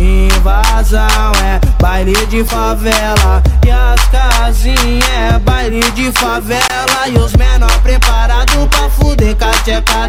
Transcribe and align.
Invasão 0.00 1.32
é 1.44 1.60
baile 1.80 2.14
de 2.26 2.44
favela 2.44 3.42
E 3.66 3.70
as 3.70 4.02
casinhas 4.08 5.08
é 5.08 5.38
baile 5.38 5.80
de 5.92 6.10
favela 6.12 7.08
E 7.08 7.16
os 7.18 7.32
menor 7.34 7.82
preparados 7.82 8.66
pra 8.68 8.90
fuder 8.90 9.36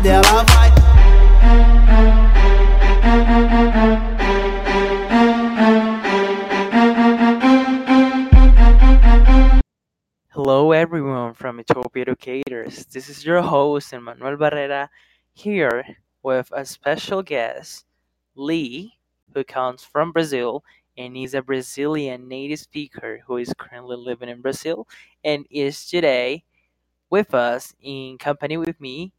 dela 0.02 0.46
vai 0.52 0.72
Hello, 10.34 10.72
everyone 10.74 11.34
from 11.34 11.60
Utopia 11.60 12.02
Educators. 12.02 12.86
This 12.86 13.10
is 13.10 13.24
your 13.24 13.42
host, 13.42 13.94
Emmanuel 13.94 14.38
Barrera, 14.38 14.90
here 15.34 15.84
with 16.24 16.50
a 16.52 16.66
special 16.66 17.22
guest, 17.22 17.86
Lee, 18.36 18.94
who 19.34 19.44
comes 19.44 19.84
from 19.84 20.12
Brazil 20.12 20.64
and 20.98 21.16
is 21.18 21.34
a 21.34 21.42
Brazilian 21.42 22.28
native 22.28 22.60
speaker 22.60 23.22
who 23.26 23.38
is 23.38 23.54
currently 23.58 23.96
living 23.98 24.30
in 24.30 24.42
Brazil 24.42 24.88
and 25.24 25.46
is 25.50 25.88
today 25.90 26.44
with 27.10 27.34
us 27.34 27.74
in 27.82 28.18
company 28.18 28.58
with 28.58 28.80
me. 28.80 29.12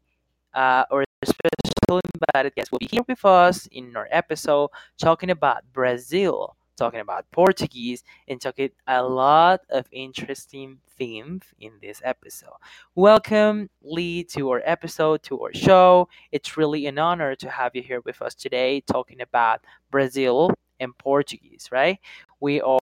Uh, 0.53 0.85
our 0.91 1.03
special 1.25 2.01
invited 2.13 2.55
guest 2.55 2.71
will 2.71 2.79
be 2.79 2.87
here 2.91 3.03
with 3.07 3.23
us 3.25 3.67
in 3.67 3.95
our 3.95 4.07
episode 4.11 4.69
talking 4.99 5.29
about 5.31 5.63
Brazil, 5.73 6.55
talking 6.77 6.99
about 6.99 7.25
Portuguese, 7.31 8.03
and 8.27 8.41
talking 8.41 8.69
a 8.87 9.03
lot 9.03 9.61
of 9.69 9.85
interesting 9.91 10.79
themes 10.97 11.43
in 11.59 11.71
this 11.81 12.01
episode. 12.03 12.53
Welcome, 12.95 13.69
Lee, 13.81 14.23
to 14.25 14.49
our 14.51 14.61
episode, 14.65 15.23
to 15.23 15.39
our 15.41 15.53
show. 15.53 16.07
It's 16.31 16.57
really 16.57 16.87
an 16.87 16.97
honor 16.99 17.35
to 17.35 17.49
have 17.49 17.75
you 17.75 17.81
here 17.81 18.01
with 18.01 18.21
us 18.21 18.35
today 18.35 18.81
talking 18.81 19.21
about 19.21 19.61
Brazil 19.91 20.51
and 20.79 20.97
Portuguese, 20.97 21.69
right? 21.71 21.99
We 22.39 22.61
are 22.61 22.79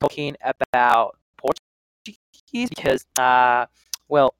talking 0.00 0.36
about 0.42 1.16
Portuguese 1.36 2.68
because, 2.68 3.04
uh, 3.18 3.66
well, 4.08 4.34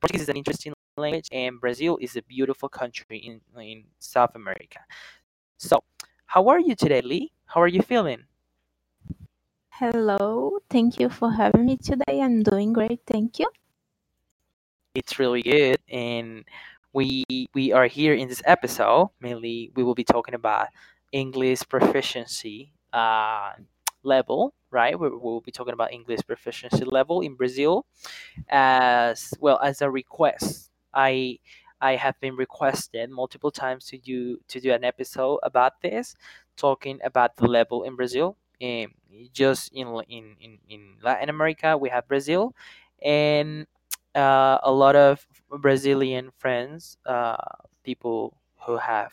Portuguese 0.00 0.22
is 0.22 0.28
an 0.28 0.36
interesting 0.36 0.72
language, 0.96 1.28
and 1.32 1.60
Brazil 1.60 1.98
is 2.00 2.16
a 2.16 2.22
beautiful 2.22 2.68
country 2.68 3.18
in, 3.18 3.40
in 3.60 3.84
South 3.98 4.34
America. 4.34 4.80
So, 5.58 5.82
how 6.26 6.48
are 6.48 6.60
you 6.60 6.74
today, 6.74 7.00
Lee? 7.02 7.32
How 7.50 7.60
are 7.62 7.66
you 7.66 7.82
feeling? 7.82 8.26
Hello, 9.70 10.60
thank 10.70 11.00
you 11.00 11.08
for 11.08 11.32
having 11.32 11.66
me 11.66 11.76
today. 11.76 12.20
I'm 12.22 12.44
doing 12.44 12.72
great, 12.72 13.00
thank 13.08 13.40
you. 13.40 13.50
It's 14.94 15.18
really 15.18 15.42
good, 15.42 15.78
and 15.90 16.44
we 16.92 17.24
we 17.52 17.72
are 17.72 17.86
here 17.86 18.14
in 18.14 18.28
this 18.28 18.40
episode. 18.46 19.10
Mainly, 19.20 19.72
we 19.74 19.82
will 19.82 19.96
be 19.96 20.04
talking 20.04 20.34
about 20.34 20.68
English 21.10 21.66
proficiency 21.68 22.70
uh, 22.92 23.54
level, 24.04 24.54
right? 24.70 24.94
We 24.94 25.10
will 25.10 25.40
be 25.40 25.50
talking 25.50 25.74
about 25.74 25.92
English 25.92 26.20
proficiency 26.28 26.84
level 26.84 27.20
in 27.20 27.34
Brazil, 27.34 27.84
as 28.48 29.34
well 29.40 29.58
as 29.58 29.82
a 29.82 29.90
request. 29.90 30.70
I 30.94 31.40
I 31.80 31.96
have 31.96 32.20
been 32.20 32.36
requested 32.36 33.10
multiple 33.10 33.50
times 33.50 33.86
to 33.86 33.98
do 33.98 34.38
to 34.48 34.60
do 34.60 34.72
an 34.72 34.84
episode 34.84 35.40
about 35.42 35.80
this, 35.80 36.14
talking 36.60 37.00
about 37.04 37.36
the 37.36 37.48
level 37.48 37.84
in 37.84 37.96
Brazil. 37.96 38.36
Um, 38.62 38.92
just 39.32 39.72
in 39.72 39.88
in 40.08 40.36
in, 40.40 40.58
in 40.68 40.82
Latin 41.02 41.30
America, 41.30 41.76
we 41.78 41.88
have 41.88 42.06
Brazil, 42.08 42.54
and 43.02 43.66
uh, 44.14 44.58
a 44.62 44.72
lot 44.72 44.96
of 44.96 45.26
Brazilian 45.60 46.30
friends, 46.38 46.98
uh, 47.06 47.36
people 47.84 48.36
who 48.66 48.76
have 48.76 49.12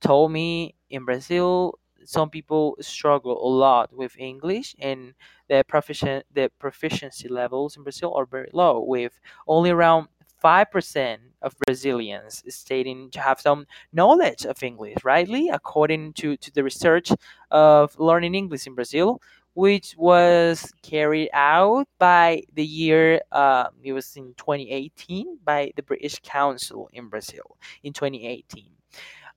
told 0.00 0.32
me 0.32 0.74
in 0.90 1.04
Brazil, 1.04 1.78
some 2.04 2.30
people 2.30 2.76
struggle 2.80 3.38
a 3.38 3.50
lot 3.50 3.94
with 3.94 4.18
English, 4.18 4.74
and 4.80 5.14
the 5.48 5.64
proficient 5.68 6.26
the 6.34 6.50
proficiency 6.58 7.28
levels 7.28 7.76
in 7.76 7.84
Brazil 7.84 8.14
are 8.14 8.26
very 8.26 8.50
low, 8.52 8.80
with 8.82 9.20
only 9.46 9.70
around 9.70 10.08
five 10.40 10.70
percent 10.70 11.20
of 11.42 11.56
Brazilians 11.66 12.42
stating 12.48 13.10
to 13.10 13.20
have 13.20 13.40
some 13.40 13.66
knowledge 13.92 14.44
of 14.44 14.62
English, 14.62 14.98
rightly, 15.04 15.48
according 15.48 16.12
to, 16.14 16.36
to 16.36 16.50
the 16.52 16.64
research 16.64 17.12
of 17.50 17.98
learning 17.98 18.34
English 18.34 18.66
in 18.66 18.74
Brazil, 18.74 19.20
which 19.54 19.94
was 19.98 20.72
carried 20.82 21.30
out 21.32 21.86
by 21.98 22.42
the 22.54 22.64
year 22.64 23.20
uh, 23.32 23.68
it 23.82 23.92
was 23.92 24.16
in 24.16 24.34
2018 24.34 25.38
by 25.44 25.72
the 25.76 25.82
British 25.82 26.20
Council 26.22 26.88
in 26.92 27.08
Brazil 27.08 27.56
in 27.82 27.92
2018. 27.92 28.81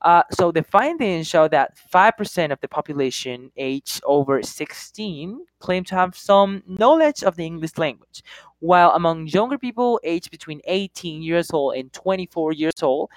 Uh, 0.06 0.22
so 0.30 0.52
the 0.52 0.62
findings 0.62 1.28
show 1.28 1.48
that 1.48 1.76
5% 1.92 2.52
of 2.52 2.62
the 2.62 2.68
population 2.68 3.52
aged 3.58 4.02
over 4.06 4.44
16 4.44 5.44
claim 5.58 5.84
to 5.84 5.96
have 5.96 6.16
some 6.16 6.62
knowledge 6.68 7.24
of 7.24 7.36
the 7.36 7.44
English 7.44 7.76
language, 7.80 8.24
while 8.60 8.92
among 8.92 9.26
younger 9.26 9.58
people 9.58 10.00
aged 10.04 10.30
between 10.30 10.62
18 10.66 11.24
years 11.24 11.50
old 11.52 11.76
and 11.76 11.92
24 11.92 12.54
years 12.54 12.84
old, 12.84 13.10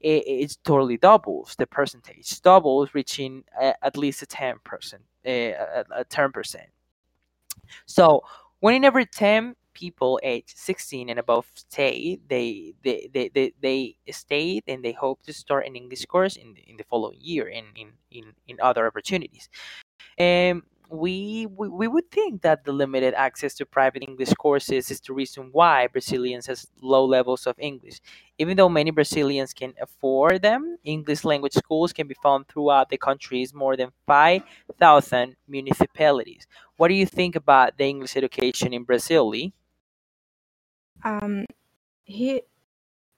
it, 0.00 0.24
it 0.26 0.58
totally 0.64 0.96
doubles 0.96 1.54
the 1.58 1.66
percentage, 1.66 2.42
doubles, 2.42 2.92
reaching 2.92 3.44
uh, 3.60 3.74
at 3.80 3.96
least 3.96 4.20
a 4.22 4.26
10 4.26 4.56
percent, 4.64 5.02
uh, 5.24 5.30
a, 5.30 5.84
a 5.98 6.04
10%. 6.04 6.56
So 7.86 8.24
whenever 8.58 9.04
10 9.04 9.54
people 9.74 10.20
aged 10.22 10.56
16 10.56 11.08
and 11.08 11.18
above 11.18 11.46
stay, 11.54 12.18
they 12.28 12.74
they, 12.82 13.08
they, 13.12 13.28
they, 13.28 13.52
they 13.60 13.96
stayed 14.10 14.64
and 14.66 14.84
they 14.84 14.92
hope 14.92 15.22
to 15.24 15.32
start 15.32 15.66
an 15.66 15.76
English 15.76 16.06
course 16.06 16.36
in 16.36 16.54
in 16.66 16.76
the 16.76 16.84
following 16.84 17.18
year 17.20 17.48
and 17.48 17.66
in, 17.76 17.92
in, 18.10 18.32
in 18.48 18.56
other 18.60 18.86
opportunities. 18.86 19.48
And 20.18 20.62
we, 20.92 21.46
we 21.56 21.68
we 21.68 21.88
would 21.88 22.10
think 22.10 22.42
that 22.42 22.64
the 22.64 22.72
limited 22.72 23.14
access 23.14 23.54
to 23.54 23.64
private 23.64 24.02
English 24.02 24.34
courses 24.34 24.90
is 24.90 25.00
the 25.00 25.14
reason 25.14 25.48
why 25.52 25.86
Brazilians 25.86 26.46
has 26.46 26.66
low 26.82 27.04
levels 27.04 27.46
of 27.46 27.56
English. 27.58 28.00
Even 28.38 28.56
though 28.56 28.68
many 28.68 28.90
Brazilians 28.90 29.54
can 29.54 29.72
afford 29.80 30.42
them, 30.42 30.76
English 30.84 31.24
language 31.24 31.54
schools 31.54 31.92
can 31.94 32.06
be 32.06 32.14
found 32.22 32.46
throughout 32.48 32.90
the 32.90 32.98
country's 32.98 33.54
more 33.54 33.76
than 33.76 33.90
5,000 34.06 35.36
municipalities. 35.48 36.46
What 36.76 36.88
do 36.88 36.94
you 36.94 37.06
think 37.06 37.36
about 37.36 37.78
the 37.78 37.84
English 37.84 38.16
education 38.16 38.74
in 38.74 38.84
Brazil, 38.84 39.28
Lee? 39.28 39.54
Um, 41.04 41.46
he 42.04 42.42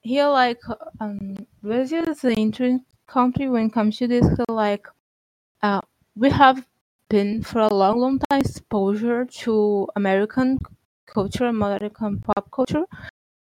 here 0.01 0.27
like 0.27 0.61
um 0.99 1.35
Brazil 1.63 2.09
is 2.09 2.23
an 2.23 2.33
interesting 2.33 2.85
country 3.07 3.49
when 3.49 3.67
it 3.67 3.73
comes 3.73 3.97
to 3.99 4.07
this. 4.07 4.25
Like, 4.49 4.87
uh, 5.63 5.81
we 6.15 6.29
have 6.31 6.65
been 7.09 7.43
for 7.43 7.59
a 7.59 7.73
long, 7.73 7.99
long 7.99 8.19
time 8.29 8.41
exposure 8.41 9.25
to 9.25 9.87
American 9.95 10.59
culture, 11.07 11.45
American 11.47 12.19
pop 12.21 12.51
culture, 12.51 12.85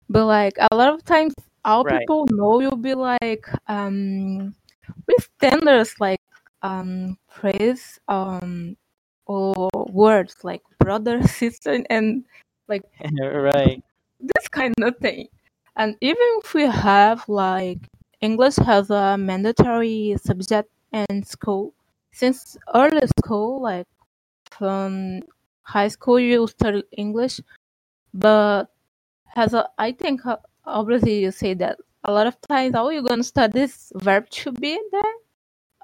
but 0.09 0.27
like 0.27 0.55
a 0.71 0.75
lot 0.77 0.93
of 0.95 1.05
times, 1.05 1.35
all 1.65 1.85
Right. 1.85 2.01
people 2.01 2.27
know 2.31 2.61
you'll 2.61 2.77
be 2.77 2.95
like 2.95 3.47
um 3.69 4.55
with 5.09 5.29
standards 5.37 5.95
like 6.01 6.21
um 6.63 7.17
praise 7.31 7.99
um 8.09 8.77
or 9.27 9.69
words 9.89 10.37
like 10.45 10.63
brother, 10.79 11.23
sister, 11.27 11.83
and 11.91 12.25
like 12.69 12.83
right. 13.21 13.83
This 14.23 14.49
kind 14.49 14.75
of 14.83 14.97
thing. 14.99 15.29
And 15.77 15.97
even 16.01 16.27
if 16.45 16.55
we 16.55 16.67
have 16.67 17.29
like 17.29 17.79
English 18.21 18.57
has 18.57 18.91
a 18.91 19.17
mandatory 19.19 20.17
subject 20.23 20.71
in 20.93 21.23
school, 21.25 21.75
since 22.13 22.57
early 22.75 23.07
school, 23.19 23.63
like 23.63 23.87
from 24.51 25.23
high 25.63 25.89
school, 25.89 26.19
you 26.21 26.47
study 26.49 26.83
English, 26.97 27.41
but 28.15 28.67
has 29.27 29.55
a 29.55 29.69
I 29.79 29.93
think 29.93 30.27
uh, 30.27 30.39
obviously 30.67 31.21
you 31.21 31.31
say 31.33 31.55
that 31.55 31.79
a 32.05 32.13
lot 32.13 32.27
of 32.27 32.41
times 32.43 32.75
all 32.75 32.93
you're 32.93 33.03
gonna 33.03 33.25
study 33.25 33.61
is 33.63 33.93
verb 33.97 34.29
to 34.31 34.53
be 34.53 34.81
there 34.93 35.15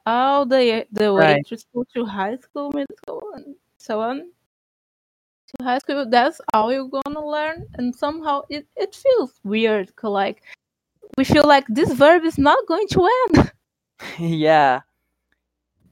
all 0.06 0.46
the 0.46 0.86
the 0.92 1.14
way 1.14 1.36
Right. 1.36 1.46
to 1.46 1.56
school 1.58 1.84
to 1.94 2.04
high 2.06 2.36
school, 2.36 2.72
middle 2.72 2.96
school, 2.96 3.22
and 3.34 3.56
so 3.78 4.00
on 4.00 4.30
to 5.48 5.64
high 5.64 5.78
school. 5.78 6.06
That's 6.08 6.40
all 6.52 6.72
you're 6.72 6.88
gonna 6.88 7.24
learn, 7.24 7.66
and 7.74 7.94
somehow 7.94 8.42
it, 8.50 8.66
it 8.76 8.94
feels 8.94 9.40
weird 9.44 9.92
Like 10.02 10.42
we 11.16 11.24
feel 11.24 11.44
like 11.46 11.66
this 11.68 11.92
verb 11.92 12.24
is 12.24 12.38
not 12.38 12.66
going 12.66 12.88
to 12.88 13.08
end, 13.36 13.52
yeah. 14.18 14.82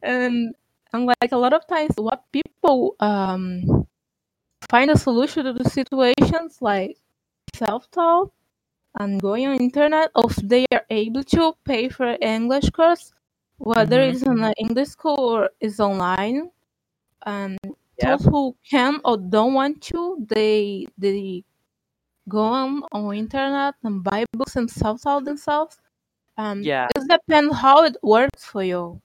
and 0.03 0.55
and 0.93 1.07
like 1.07 1.33
a 1.33 1.37
lot 1.37 1.53
of 1.53 1.67
times, 1.67 1.93
what 1.97 2.25
people 2.33 2.97
um 3.01 3.87
find 4.71 4.91
a 4.91 4.97
solution 4.99 5.45
to 5.45 5.53
the 5.53 5.65
situations 5.69 6.59
like 6.61 6.97
self-taught 7.55 8.33
and 8.99 9.21
going 9.23 9.47
on 9.47 9.57
internet, 9.57 10.11
if 10.17 10.37
they 10.37 10.67
are 10.73 10.85
able 10.91 11.25
to 11.25 11.55
pay 11.65 11.89
for 11.89 12.17
English 12.21 12.71
course, 12.71 13.13
whether 13.59 14.01
hmm 14.01 14.03
it's 14.03 14.23
in 14.23 14.43
an 14.43 14.55
English 14.59 14.89
school 14.89 15.19
or 15.19 15.51
is 15.61 15.81
online. 15.81 16.51
And 17.27 17.59
Yep. 18.03 18.21
those 18.21 18.25
who 18.25 18.57
can 18.69 19.01
or 19.05 19.17
don't 19.19 19.55
want 19.55 19.83
to, 19.93 20.25
they 20.29 20.87
they 20.99 21.45
go 22.29 22.41
on 22.41 22.83
on 22.93 23.15
internet 23.17 23.75
and 23.85 24.03
buy 24.05 24.25
books 24.33 24.57
and 24.57 24.71
self-taught 24.71 25.25
themselves. 25.25 25.79
Um, 26.39 26.63
Yeah. 26.65 26.89
it 26.97 27.09
depends 27.09 27.57
how 27.57 27.85
it 27.85 27.97
works 28.03 28.45
for 28.45 28.63
you. 28.65 29.01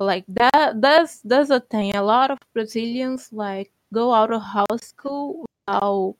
like 0.00 0.24
that 0.28 0.80
that's 0.82 1.20
that's 1.30 1.50
a 1.50 1.60
thing 1.72 1.94
a 1.96 2.02
lot 2.02 2.30
of 2.34 2.38
brazilians 2.54 3.32
like 3.32 3.70
go 3.98 4.12
out 4.18 4.32
of 4.36 4.42
house 4.42 4.84
school 4.92 5.46
without 5.46 6.16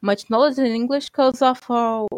much 0.00 0.28
knowledge 0.30 0.58
in 0.58 0.66
english 0.66 1.06
because 1.10 1.42
of 1.42 1.58
how 1.64 2.08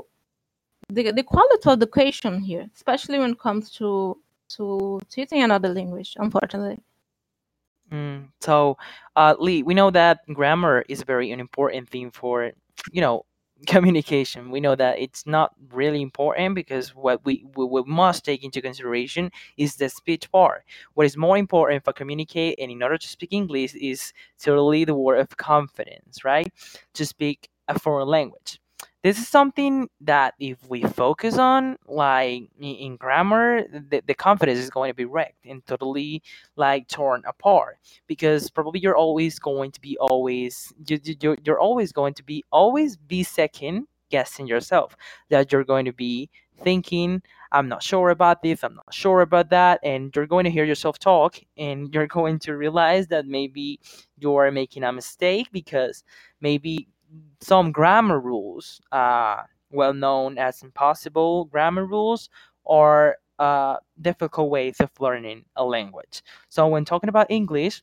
the, 0.89 1.11
the 1.13 1.23
quality 1.23 1.69
of 1.71 1.73
education 1.81 2.41
here 2.41 2.69
especially 2.75 3.19
when 3.19 3.31
it 3.33 3.39
comes 3.39 3.71
to 3.71 4.17
to 4.49 5.01
teaching 5.11 5.43
another 5.43 5.69
language 5.69 6.17
unfortunately 6.19 6.79
Mm, 7.93 8.29
so, 8.41 8.77
uh, 9.17 9.35
Lee, 9.39 9.63
we 9.63 9.75
know 9.75 9.91
that 9.91 10.21
grammar 10.33 10.85
is 10.89 11.03
a 11.03 11.05
very 11.05 11.33
an 11.33 11.41
important 11.41 11.89
thing 11.89 12.11
for, 12.11 12.53
you 12.93 13.01
know, 13.01 13.25
communication. 13.67 14.51
We 14.51 14.61
know 14.61 14.75
that 14.77 14.99
it's 15.01 15.27
not 15.27 15.53
really 15.73 16.01
important 16.01 16.55
because 16.55 16.95
what 16.95 17.23
we, 17.25 17.45
we, 17.57 17.65
we 17.67 17.83
must 17.85 18.25
take 18.25 18.43
into 18.45 18.63
consideration 18.63 19.31
is 19.59 19.77
the 19.77 19.89
speech 19.89 20.31
part. 20.31 20.65
What 20.95 21.07
is 21.07 21.17
more 21.17 21.37
important 21.37 21.85
for 21.85 21.93
communicate 21.93 22.59
and 22.61 22.71
in 22.71 22.83
order 22.83 22.97
to 22.97 23.09
speak 23.09 23.33
English 23.33 23.75
is 23.75 24.13
totally 24.41 24.85
the 24.85 24.95
word 24.95 25.19
of 25.19 25.37
confidence, 25.37 26.25
right? 26.25 26.51
To 26.95 27.05
speak 27.05 27.49
a 27.69 27.79
foreign 27.79 28.09
language 28.09 28.61
this 29.03 29.19
is 29.19 29.29
something 29.29 29.89
that 30.03 30.35
if 30.41 30.59
we 30.69 30.83
focus 30.83 31.39
on 31.39 31.77
like 31.87 32.45
in, 32.61 32.97
grammar 32.97 33.63
the, 33.91 34.03
the 34.07 34.15
confidence 34.15 34.59
is 34.59 34.71
going 34.71 34.91
to 34.91 34.95
be 34.95 35.05
wrecked 35.07 35.47
and 35.47 35.65
totally 35.67 36.23
like 36.57 36.89
torn 36.89 37.23
apart 37.27 37.79
because 38.07 38.51
probably 38.51 38.81
you're 38.81 38.97
always 38.97 39.39
going 39.39 39.71
to 39.73 39.81
be 39.81 39.97
always 40.01 40.73
you, 40.87 40.99
you- 41.05 41.17
you're, 41.23 41.39
you're 41.45 41.61
always 41.61 41.93
going 41.93 42.15
to 42.15 42.25
be 42.25 42.45
always 42.53 42.97
be 42.97 43.23
second 43.23 43.87
guessing 44.11 44.47
yourself 44.47 44.97
that 45.31 45.53
you're 45.53 45.65
going 45.65 45.85
to 45.87 45.93
be 45.93 46.29
thinking 46.63 47.23
i'm 47.53 47.69
not 47.69 47.83
sure 47.83 48.11
about 48.11 48.43
this 48.43 48.63
i'm 48.65 48.75
not 48.75 48.93
sure 48.93 49.23
about 49.23 49.51
that 49.51 49.81
and 49.83 50.15
you're 50.15 50.27
going 50.27 50.45
to 50.45 50.51
hear 50.51 50.65
yourself 50.65 50.99
talk 50.99 51.39
and 51.57 51.95
you're 51.95 52.07
going 52.19 52.39
to 52.39 52.55
realize 52.57 53.07
that 53.09 53.27
maybe 53.27 53.81
you're 54.19 54.51
making 54.51 54.85
a 54.85 54.93
mistake 54.93 55.49
because 55.53 56.05
maybe 56.41 56.89
some 57.41 57.73
grammar 57.73 58.21
rules, 58.21 58.81
uh, 58.93 59.43
well 59.71 59.95
known 59.95 60.39
as 60.39 60.63
impossible 60.63 61.45
grammar 61.47 61.85
rules, 61.87 62.29
or 62.65 63.17
uh, 63.39 63.77
difficult 64.01 64.51
ways 64.51 64.81
of 64.81 64.91
learning 65.01 65.45
a 65.57 65.65
language. 65.65 66.23
So, 66.49 66.69
when 66.69 66.85
talking 66.85 67.09
about 67.09 67.31
English, 67.31 67.83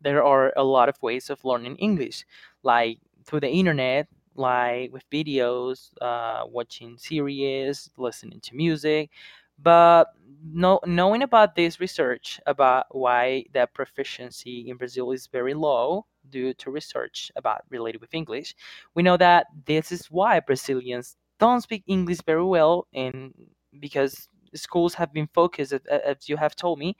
there 0.00 0.24
are 0.24 0.52
a 0.56 0.64
lot 0.64 0.88
of 0.88 1.00
ways 1.02 1.30
of 1.30 1.44
learning 1.44 1.76
English, 1.76 2.24
like 2.62 2.98
through 3.24 3.40
the 3.40 3.50
internet, 3.50 4.08
like 4.34 4.92
with 4.92 5.08
videos, 5.10 5.90
uh, 6.00 6.44
watching 6.46 6.98
series, 6.98 7.90
listening 7.96 8.40
to 8.40 8.54
music. 8.56 9.10
But 9.58 10.06
no, 10.44 10.80
knowing 10.86 11.22
about 11.22 11.54
this 11.54 11.78
research 11.80 12.40
about 12.46 12.86
why 12.90 13.44
the 13.52 13.68
proficiency 13.72 14.68
in 14.68 14.76
Brazil 14.76 15.12
is 15.12 15.26
very 15.28 15.54
low 15.54 16.06
due 16.30 16.54
to 16.54 16.70
research 16.70 17.30
about 17.36 17.62
related 17.70 18.00
with 18.00 18.14
English, 18.14 18.54
we 18.94 19.02
know 19.02 19.16
that 19.16 19.46
this 19.66 19.92
is 19.92 20.06
why 20.10 20.40
Brazilians 20.40 21.16
don't 21.38 21.60
speak 21.60 21.82
English 21.86 22.20
very 22.26 22.44
well, 22.44 22.86
and 22.94 23.32
because 23.80 24.28
schools 24.54 24.94
have 24.94 25.12
been 25.12 25.28
focused, 25.32 25.72
as 25.72 26.28
you 26.28 26.36
have 26.36 26.54
told 26.54 26.78
me, 26.78 26.96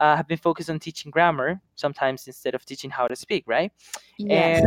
uh, 0.00 0.16
have 0.16 0.28
been 0.28 0.38
focused 0.38 0.70
on 0.70 0.78
teaching 0.78 1.10
grammar 1.10 1.60
sometimes 1.76 2.26
instead 2.26 2.54
of 2.54 2.64
teaching 2.64 2.90
how 2.90 3.06
to 3.06 3.16
speak, 3.16 3.44
right? 3.46 3.72
yes 4.18 4.60
And 4.62 4.66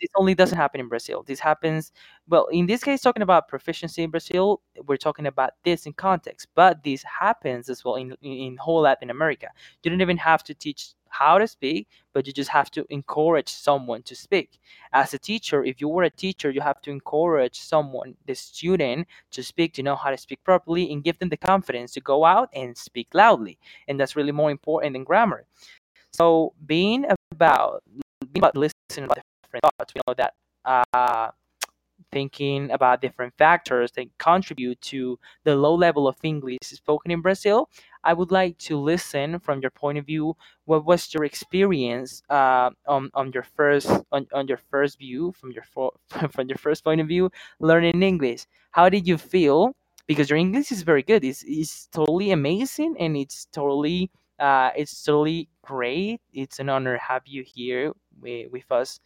this 0.00 0.10
only 0.16 0.34
doesn't 0.34 0.58
happen 0.58 0.80
in 0.80 0.88
Brazil. 0.88 1.22
This 1.26 1.40
happens, 1.40 1.92
well, 2.28 2.46
in 2.46 2.66
this 2.66 2.82
case, 2.82 3.00
talking 3.00 3.22
about 3.22 3.48
proficiency 3.48 4.02
in 4.02 4.10
Brazil, 4.10 4.60
we're 4.86 4.96
talking 4.98 5.26
about 5.26 5.52
this 5.64 5.86
in 5.86 5.92
context, 5.94 6.48
but 6.54 6.82
this 6.84 7.02
happens 7.04 7.68
as 7.70 7.84
well 7.84 7.96
in, 7.96 8.14
in 8.22 8.56
whole 8.56 8.82
Latin 8.82 9.10
America. 9.10 9.48
You 9.82 9.90
don't 9.90 10.00
even 10.02 10.18
have 10.18 10.44
to 10.44 10.54
teach 10.54 10.92
how 11.20 11.38
to 11.38 11.46
speak, 11.46 11.88
but 12.12 12.26
you 12.26 12.32
just 12.32 12.50
have 12.50 12.70
to 12.72 12.84
encourage 12.90 13.48
someone 13.48 14.02
to 14.02 14.14
speak. 14.14 14.58
As 14.92 15.14
a 15.14 15.18
teacher, 15.18 15.64
if 15.64 15.80
you 15.80 15.88
were 15.88 16.04
a 16.04 16.10
teacher, 16.10 16.50
you 16.50 16.60
have 16.60 16.80
to 16.82 16.90
encourage 16.90 17.58
someone, 17.60 18.16
the 18.26 18.34
student, 18.34 19.06
to 19.30 19.42
speak, 19.42 19.72
to 19.74 19.82
know 19.82 19.96
how 19.96 20.10
to 20.10 20.18
speak 20.18 20.40
properly, 20.44 20.92
and 20.92 21.04
give 21.04 21.18
them 21.18 21.28
the 21.28 21.36
confidence 21.36 21.92
to 21.92 22.00
go 22.00 22.24
out 22.24 22.48
and 22.52 22.76
speak 22.76 23.08
loudly. 23.14 23.58
And 23.88 23.98
that's 23.98 24.16
really 24.16 24.32
more 24.32 24.50
important 24.50 24.94
than 24.94 25.04
grammar. 25.04 25.44
So 26.12 26.52
being 26.66 27.06
about 27.32 27.82
being 28.32 28.44
about 28.44 28.56
listening 28.56 29.04
about 29.04 29.18
different 29.42 29.64
thoughts, 29.64 29.94
we 29.94 30.00
know 30.06 30.14
that 30.22 30.34
uh, 30.64 31.30
thinking 32.14 32.70
about 32.70 33.02
different 33.02 33.34
factors 33.36 33.90
that 33.96 34.06
contribute 34.18 34.80
to 34.80 35.18
the 35.42 35.56
low 35.56 35.74
level 35.74 36.06
of 36.06 36.16
English 36.22 36.60
spoken 36.62 37.10
in 37.10 37.20
Brazil, 37.20 37.68
I 38.04 38.12
would 38.14 38.30
like 38.30 38.56
to 38.70 38.78
listen 38.78 39.40
from 39.40 39.60
your 39.60 39.72
point 39.72 39.98
of 39.98 40.06
view. 40.06 40.36
What 40.64 40.86
was 40.86 41.12
your 41.12 41.24
experience 41.24 42.22
uh, 42.30 42.70
on 42.86 43.10
on 43.14 43.32
your 43.34 43.42
first 43.42 43.90
on, 44.12 44.28
on 44.32 44.46
your 44.46 44.60
first 44.70 44.98
view 44.98 45.32
from 45.38 45.50
your 45.50 45.64
from 46.34 46.48
your 46.48 46.58
first 46.58 46.84
point 46.84 47.00
of 47.00 47.08
view 47.08 47.30
learning 47.58 48.02
English? 48.02 48.46
How 48.70 48.88
did 48.88 49.08
you 49.08 49.18
feel? 49.18 49.74
Because 50.06 50.30
your 50.30 50.38
English 50.38 50.70
is 50.70 50.82
very 50.82 51.02
good. 51.02 51.24
It's, 51.24 51.42
it's 51.46 51.88
totally 51.88 52.30
amazing 52.30 52.94
and 53.00 53.16
it's 53.16 53.46
totally 53.52 54.10
uh, 54.38 54.70
it's 54.76 55.02
totally 55.02 55.48
great. 55.62 56.20
It's 56.32 56.60
an 56.60 56.68
honor 56.68 56.94
to 56.96 57.02
have 57.02 57.22
you 57.26 57.42
here 57.42 57.92
with, 58.20 58.52
with 58.52 58.70
us 58.70 59.00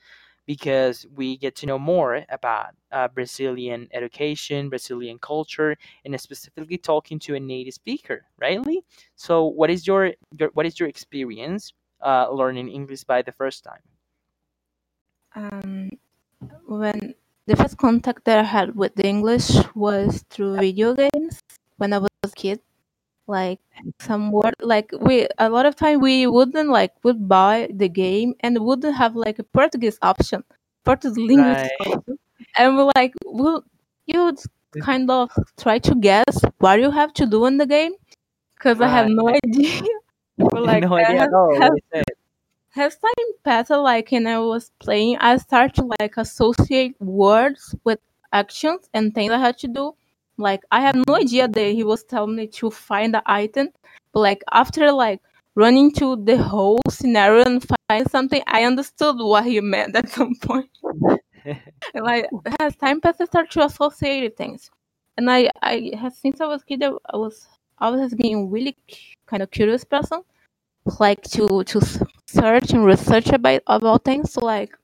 because 0.49 1.06
we 1.15 1.37
get 1.39 1.56
to 1.56 1.67
know 1.67 1.79
more 1.79 2.25
about 2.31 2.71
uh, 2.93 3.09
Brazilian 3.09 3.89
education, 3.93 4.71
Brazilian 4.71 5.19
culture, 5.21 5.77
and 6.05 6.21
specifically 6.21 6.79
talking 6.79 7.21
to 7.21 7.37
a 7.37 7.41
native 7.41 7.75
speaker, 7.75 8.25
right, 8.41 8.61
Lee? 8.67 8.83
So, 9.17 9.47
what 9.47 9.71
is 9.71 9.87
your, 9.87 10.15
your 10.39 10.50
what 10.55 10.67
is 10.67 10.81
your 10.81 10.89
experience 10.91 11.73
uh, 12.05 12.31
learning 12.33 12.69
English 12.71 13.05
by 13.05 13.23
the 13.23 13.33
first 13.33 13.65
time? 13.65 13.83
um 15.37 15.91
when 16.67 17.15
the 17.47 17.56
first 17.56 17.77
contact 17.79 18.25
that 18.27 18.39
i 18.39 18.43
had 18.56 18.75
with 18.77 18.94
the 18.97 19.06
english 19.06 19.49
was 19.75 20.25
through 20.31 20.56
video 20.59 20.94
games 20.94 21.41
when 21.79 21.93
i 21.93 21.99
was 21.99 22.11
a 22.25 22.29
kid 22.31 22.61
like 23.29 23.61
some 24.01 24.31
word 24.33 24.55
like 24.61 24.91
we 25.01 25.27
a 25.39 25.49
lot 25.49 25.67
of 25.67 25.77
time 25.77 26.01
we 26.01 26.27
wouldn't 26.27 26.69
like 26.71 26.93
would 27.05 27.29
buy 27.29 27.69
the 27.75 27.89
game 27.89 28.35
and 28.41 28.59
wouldn't 28.59 28.97
have 28.97 29.15
like 29.17 29.39
a 29.39 29.45
portuguese 29.45 29.99
option 30.03 30.43
portuguese 30.85 31.19
linguist 31.19 31.71
Right. 31.81 31.89
option 31.97 32.19
and 32.57 32.77
we're 32.77 32.91
like 32.97 33.15
well 33.27 33.65
you 34.07 34.25
would 34.25 34.39
mm. 34.39 34.83
kind 34.83 35.11
of 35.11 35.31
try 35.59 35.79
to 35.79 35.95
guess 35.97 36.41
what 36.59 36.81
you 36.81 36.91
have 36.91 37.13
to 37.15 37.27
do 37.27 37.47
in 37.47 37.59
the 37.59 37.67
game 37.67 37.93
because 38.55 38.81
i 38.81 38.89
have 38.89 39.09
no 39.09 39.29
idea 39.45 39.83
But, 40.39 40.63
like 40.71 40.83
no 40.85 40.95
idea 40.97 41.23
at 41.23 41.33
all. 41.35 41.55
has, 41.61 41.71
What 41.71 41.79
is 41.79 41.85
it? 42.09 42.19
has 42.71 42.97
time 42.97 43.29
passed 43.44 43.70
like 43.70 44.13
and 44.13 44.29
i 44.29 44.39
was 44.39 44.70
playing 44.79 45.17
i 45.19 45.37
start 45.37 45.75
to 45.75 45.85
like 46.01 46.17
associate 46.17 46.94
words 47.01 47.75
with 47.85 47.99
actions 48.32 48.89
and 48.94 49.15
things 49.15 49.32
i 49.32 49.39
had 49.39 49.58
to 49.58 49.69
do 49.69 49.94
like 50.39 50.63
i 50.71 50.81
have 50.81 50.95
no 51.07 51.17
idea 51.17 51.49
that 51.49 51.73
he 51.73 51.85
was 51.85 52.05
telling 52.05 52.37
me 52.37 52.47
to 52.47 52.71
find 52.71 53.13
the 53.15 53.23
item 53.27 53.69
but 54.13 54.21
like 54.21 54.43
after 54.53 54.91
like 54.93 55.21
running 55.55 55.91
to 55.93 56.17
the 56.25 56.37
whole 56.37 56.81
scenario 56.89 57.45
and 57.45 57.67
find 57.89 58.11
something 58.11 58.43
i 58.47 58.63
understood 58.65 59.17
what 59.19 59.45
he 59.45 59.61
meant 59.61 59.97
at 59.97 60.09
some 60.09 60.35
point. 60.37 60.71
And 61.95 62.05
like 62.05 62.27
as 62.61 62.77
time 62.77 63.01
passes, 63.01 63.23
i 63.23 63.25
start 63.25 63.51
to 63.53 63.65
associate 63.65 64.37
things. 64.37 64.71
And 65.17 65.31
i 65.31 65.51
i 65.63 65.91
have 65.99 66.15
since 66.15 66.41
i 66.41 66.47
was 66.47 66.63
kid 66.63 66.83
i 66.85 67.17
was 67.17 67.49
always 67.79 68.15
being 68.15 68.51
really 68.51 68.77
kind 69.27 69.43
of 69.43 69.51
curious 69.51 69.85
person 69.85 70.23
like 71.01 71.23
to 71.23 71.65
to 71.65 71.81
search 72.27 72.71
and 72.71 72.85
research 72.85 73.29
about 73.29 73.63
about 73.67 74.05
things. 74.05 74.33
So 74.33 74.45
like 74.45 74.78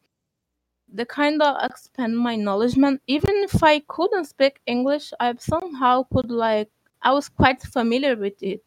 the 0.94 1.04
kind 1.04 1.42
of 1.42 1.56
expand 1.62 2.16
my 2.16 2.36
knowledge 2.36 2.76
man. 2.76 3.00
Even 3.06 3.34
if 3.42 3.62
i 3.62 3.80
couldn't 3.88 4.26
speak 4.26 4.60
english 4.66 5.12
i 5.20 5.34
somehow 5.38 6.04
could 6.12 6.30
like 6.30 6.70
i 7.02 7.12
was 7.12 7.28
quite 7.28 7.60
familiar 7.62 8.16
with 8.16 8.40
it. 8.42 8.62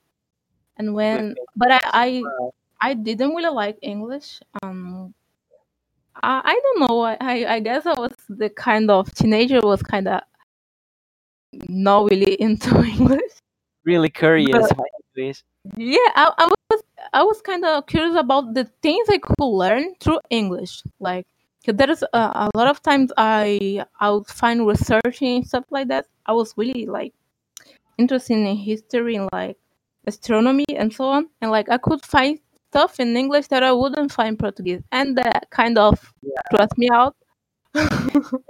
And 0.78 0.94
when 0.94 1.36
but 1.56 1.72
i 1.72 1.80
i, 1.86 2.24
I 2.82 2.94
didn't 2.94 3.34
really 3.34 3.50
like 3.50 3.78
english 3.82 4.40
um 4.62 5.14
I, 6.24 6.42
I 6.46 6.60
don't 6.64 6.80
know. 6.90 7.02
I, 7.02 7.56
I 7.56 7.60
guess 7.60 7.86
i 7.86 7.94
was 7.94 8.12
the 8.28 8.50
kind 8.50 8.90
of 8.92 9.14
teenager 9.14 9.62
was 9.62 9.82
kind 9.84 10.08
of 10.08 10.22
not 11.70 12.10
really 12.10 12.34
into 12.42 12.84
english. 12.84 13.34
Really 13.86 14.10
curious 14.10 14.52
but 14.52 14.72
about 14.72 14.88
English. 15.16 15.44
yeah 15.78 16.12
i, 16.16 16.32
I 16.38 16.46
was 16.46 16.84
i 17.14 17.24
was 17.24 17.42
kind 17.42 17.64
of 17.66 17.88
curious 17.88 18.16
about 18.16 18.54
the 18.54 18.66
things 18.82 19.08
i 19.10 19.18
could 19.18 19.40
learn 19.40 19.96
through 20.02 20.20
english 20.30 20.84
like 21.00 21.26
'cause 21.68 21.76
there 21.76 21.92
is 21.92 22.04
uh, 22.14 22.48
a, 22.54 22.58
lot 22.58 22.68
of 22.70 22.82
times 22.82 23.12
i 23.18 23.84
i 24.00 24.10
would 24.10 24.26
find 24.28 24.66
researching 24.68 25.44
stuff 25.44 25.66
like 25.72 25.90
that. 25.90 26.06
I 26.26 26.34
was 26.34 26.54
really 26.58 26.86
like 26.86 27.14
interested 27.98 28.36
in 28.38 28.56
history 28.58 29.16
and 29.18 29.30
like 29.34 29.58
astronomy 30.08 30.66
and 30.76 30.94
so 30.94 31.06
on. 31.06 31.28
And 31.42 31.52
like 31.52 31.70
i 31.70 31.78
could 31.78 32.04
find 32.06 32.40
stuff 32.72 33.00
in 33.00 33.16
english 33.18 33.48
that 33.50 33.64
i 33.64 33.72
wouldn't 33.74 34.12
find 34.14 34.30
in 34.30 34.38
portuguese. 34.38 34.82
And 34.94 35.18
that 35.18 35.50
kind 35.52 35.78
of 35.78 36.14
Yeah. 36.24 36.42
stressed 36.52 36.78
me 36.78 36.90
out. 36.92 37.16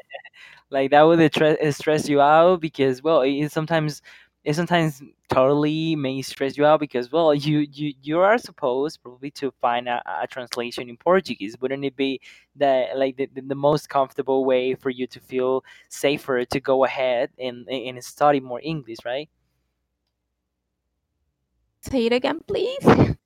Like 0.69 0.91
that 0.91 1.03
would 1.03 1.19
stre- 1.19 1.73
stress 1.73 2.09
you 2.09 2.21
out 2.21 2.61
because 2.61 3.01
well 3.03 3.21
it, 3.21 3.51
sometimes 3.51 4.01
it 4.47 4.55
sometimes 4.55 5.03
totally 5.29 5.95
may 5.95 6.21
stress 6.23 6.57
you 6.57 6.65
out 6.65 6.79
because 6.79 7.11
well 7.11 7.35
you 7.35 7.59
you 7.71 7.93
you 8.01 8.19
are 8.19 8.37
supposed 8.37 9.01
probably 9.03 9.31
to 9.31 9.51
find 9.61 9.89
a, 9.89 10.01
a 10.23 10.27
translation 10.27 10.89
in 10.89 10.97
portuguese 10.97 11.57
wouldn't 11.61 11.85
it 11.85 11.95
be 11.97 12.21
the 12.55 12.87
like 12.95 13.17
the, 13.17 13.29
the 13.35 13.55
most 13.55 13.89
comfortable 13.89 14.45
way 14.45 14.75
for 14.75 14.89
you 14.89 15.07
to 15.07 15.19
feel 15.19 15.63
safer 15.89 16.45
to 16.45 16.59
go 16.61 16.85
ahead 16.85 17.29
and 17.39 17.69
and 17.69 18.03
study 18.03 18.39
more 18.39 18.61
english 18.63 18.99
right 19.05 19.29
Say 21.81 22.05
it 22.05 22.13
again, 22.13 22.41
please. 22.47 22.85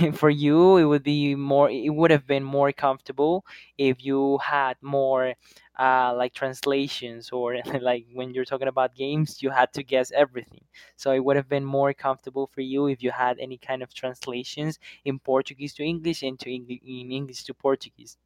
for 0.14 0.30
you 0.30 0.76
it 0.76 0.84
would 0.84 1.02
be 1.02 1.34
more 1.34 1.70
it 1.70 1.94
would 1.94 2.10
have 2.10 2.26
been 2.26 2.44
more 2.44 2.72
comfortable 2.72 3.44
if 3.78 4.04
you 4.04 4.38
had 4.38 4.76
more 4.82 5.34
uh, 5.78 6.12
like 6.14 6.34
translations 6.34 7.30
or 7.30 7.56
like 7.80 8.06
when 8.12 8.32
you're 8.34 8.44
talking 8.44 8.68
about 8.68 8.94
games 8.94 9.42
you 9.42 9.50
had 9.50 9.72
to 9.72 9.82
guess 9.82 10.12
everything. 10.12 10.64
So 10.96 11.12
it 11.12 11.24
would 11.24 11.36
have 11.36 11.48
been 11.48 11.64
more 11.64 11.94
comfortable 11.94 12.46
for 12.52 12.60
you 12.60 12.86
if 12.86 13.02
you 13.02 13.10
had 13.10 13.38
any 13.38 13.56
kind 13.58 13.82
of 13.82 13.94
translations 13.94 14.78
in 15.04 15.18
portuguese 15.18 15.74
to 15.74 15.84
english 15.84 16.22
and 16.22 16.38
to 16.40 16.52
Eng- 16.54 16.80
in 16.84 17.12
english 17.12 17.44
to 17.44 17.54
portuguese. 17.54 18.16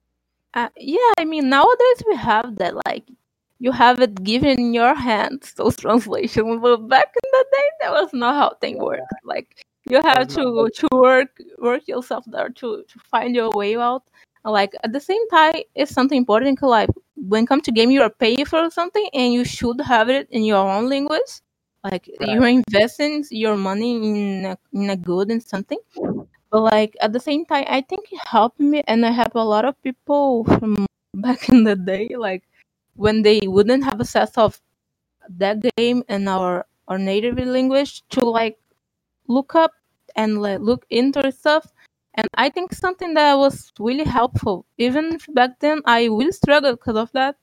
Uh, 0.54 0.68
yeah, 0.76 1.12
I 1.18 1.24
mean 1.24 1.48
nowadays 1.48 2.02
we 2.08 2.16
have 2.16 2.56
that 2.56 2.74
like 2.86 3.04
you 3.58 3.72
have 3.72 4.00
it 4.00 4.22
given 4.22 4.58
in 4.58 4.74
your 4.74 4.94
hands 4.94 5.54
those 5.54 5.76
translations, 5.84 6.60
but 6.62 6.88
back 6.88 7.14
in 7.22 7.30
the 7.32 7.46
day 7.52 7.68
that 7.80 7.92
was 7.92 8.12
not 8.12 8.34
how 8.34 8.56
things 8.60 8.78
worked. 8.80 9.02
Like 9.24 9.66
you 9.90 10.00
have 10.02 10.28
to 10.28 10.68
to 10.74 10.88
work 10.92 11.38
work 11.58 11.86
yourself 11.86 12.24
there 12.26 12.48
to 12.48 12.84
to 12.88 12.98
find 13.10 13.34
your 13.34 13.50
way 13.50 13.76
out. 13.76 14.02
Like 14.44 14.74
at 14.84 14.92
the 14.92 15.00
same 15.00 15.26
time, 15.28 15.54
it's 15.74 15.92
something 15.92 16.18
important 16.18 16.60
Like 16.62 16.90
when 17.16 17.44
it 17.44 17.46
comes 17.46 17.62
to 17.64 17.72
game, 17.72 17.90
you 17.90 18.02
are 18.02 18.10
paying 18.10 18.44
for 18.44 18.70
something, 18.70 19.08
and 19.14 19.32
you 19.32 19.44
should 19.44 19.80
have 19.80 20.08
it 20.08 20.28
in 20.30 20.44
your 20.44 20.68
own 20.68 20.88
language. 20.88 21.40
Like 21.82 22.08
right 22.20 22.30
you're 22.30 22.46
investing 22.46 23.24
your 23.30 23.56
money 23.56 23.96
in 23.96 24.44
a, 24.46 24.58
in 24.72 24.90
a 24.90 24.96
good 24.96 25.30
and 25.30 25.42
something. 25.42 25.78
But 26.50 26.60
like 26.62 26.96
at 27.00 27.12
the 27.12 27.20
same 27.20 27.44
time, 27.44 27.64
I 27.68 27.80
think 27.82 28.12
it 28.12 28.20
helped 28.26 28.60
me, 28.60 28.82
and 28.86 29.04
I 29.04 29.10
help 29.10 29.34
a 29.34 29.40
lot 29.40 29.64
of 29.64 29.80
people 29.82 30.44
from 30.44 30.86
back 31.14 31.48
in 31.48 31.64
the 31.64 31.76
day. 31.76 32.10
Like 32.16 32.44
when 32.96 33.22
they 33.22 33.40
wouldn't 33.44 33.84
have 33.84 34.00
access 34.00 34.36
of 34.38 34.60
that 35.28 35.60
game 35.76 36.04
in 36.08 36.28
our 36.28 36.66
our 36.88 36.98
native 36.98 37.38
language 37.38 38.02
to 38.10 38.24
like 38.24 38.58
look 39.28 39.54
up 39.54 39.72
and 40.16 40.40
like 40.42 40.60
look 40.60 40.84
into 40.90 41.30
stuff. 41.32 41.66
And 42.14 42.28
I 42.34 42.48
think 42.50 42.72
something 42.72 43.14
that 43.14 43.34
was 43.34 43.72
really 43.80 44.04
helpful. 44.04 44.66
Even 44.78 45.18
back 45.30 45.58
then, 45.60 45.80
I 45.84 46.04
really 46.04 46.32
struggled 46.32 46.78
because 46.78 46.96
of 46.96 47.10
that. 47.12 47.36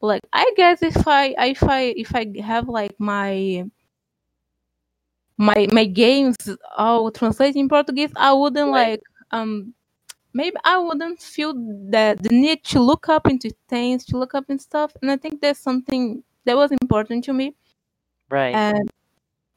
Like 0.00 0.22
I 0.32 0.50
guess 0.56 0.82
if 0.82 1.06
I 1.06 1.34
if 1.38 1.62
I 1.62 1.94
if 1.96 2.14
I 2.14 2.26
have 2.42 2.68
like 2.68 2.94
my 2.98 3.64
my 5.38 5.68
my 5.72 5.84
games 5.84 6.36
all 6.76 7.10
translated 7.10 7.56
in 7.56 7.68
Portuguese, 7.68 8.10
I 8.16 8.32
wouldn't 8.32 8.72
right 8.72 8.90
like 8.90 9.02
um 9.30 9.74
maybe 10.34 10.56
I 10.64 10.78
wouldn't 10.78 11.20
feel 11.22 11.54
the 11.54 12.16
the 12.20 12.28
need 12.30 12.64
to 12.64 12.80
look 12.80 13.08
up 13.08 13.28
into 13.28 13.50
things, 13.68 14.04
to 14.06 14.18
look 14.18 14.34
up 14.34 14.46
and 14.48 14.60
stuff. 14.60 14.92
And 15.02 15.10
I 15.10 15.16
think 15.16 15.40
that's 15.40 15.60
something 15.60 16.22
that 16.44 16.56
was 16.56 16.72
important 16.82 17.24
to 17.24 17.32
me. 17.32 17.54
right 18.30 18.54
And 18.54 18.90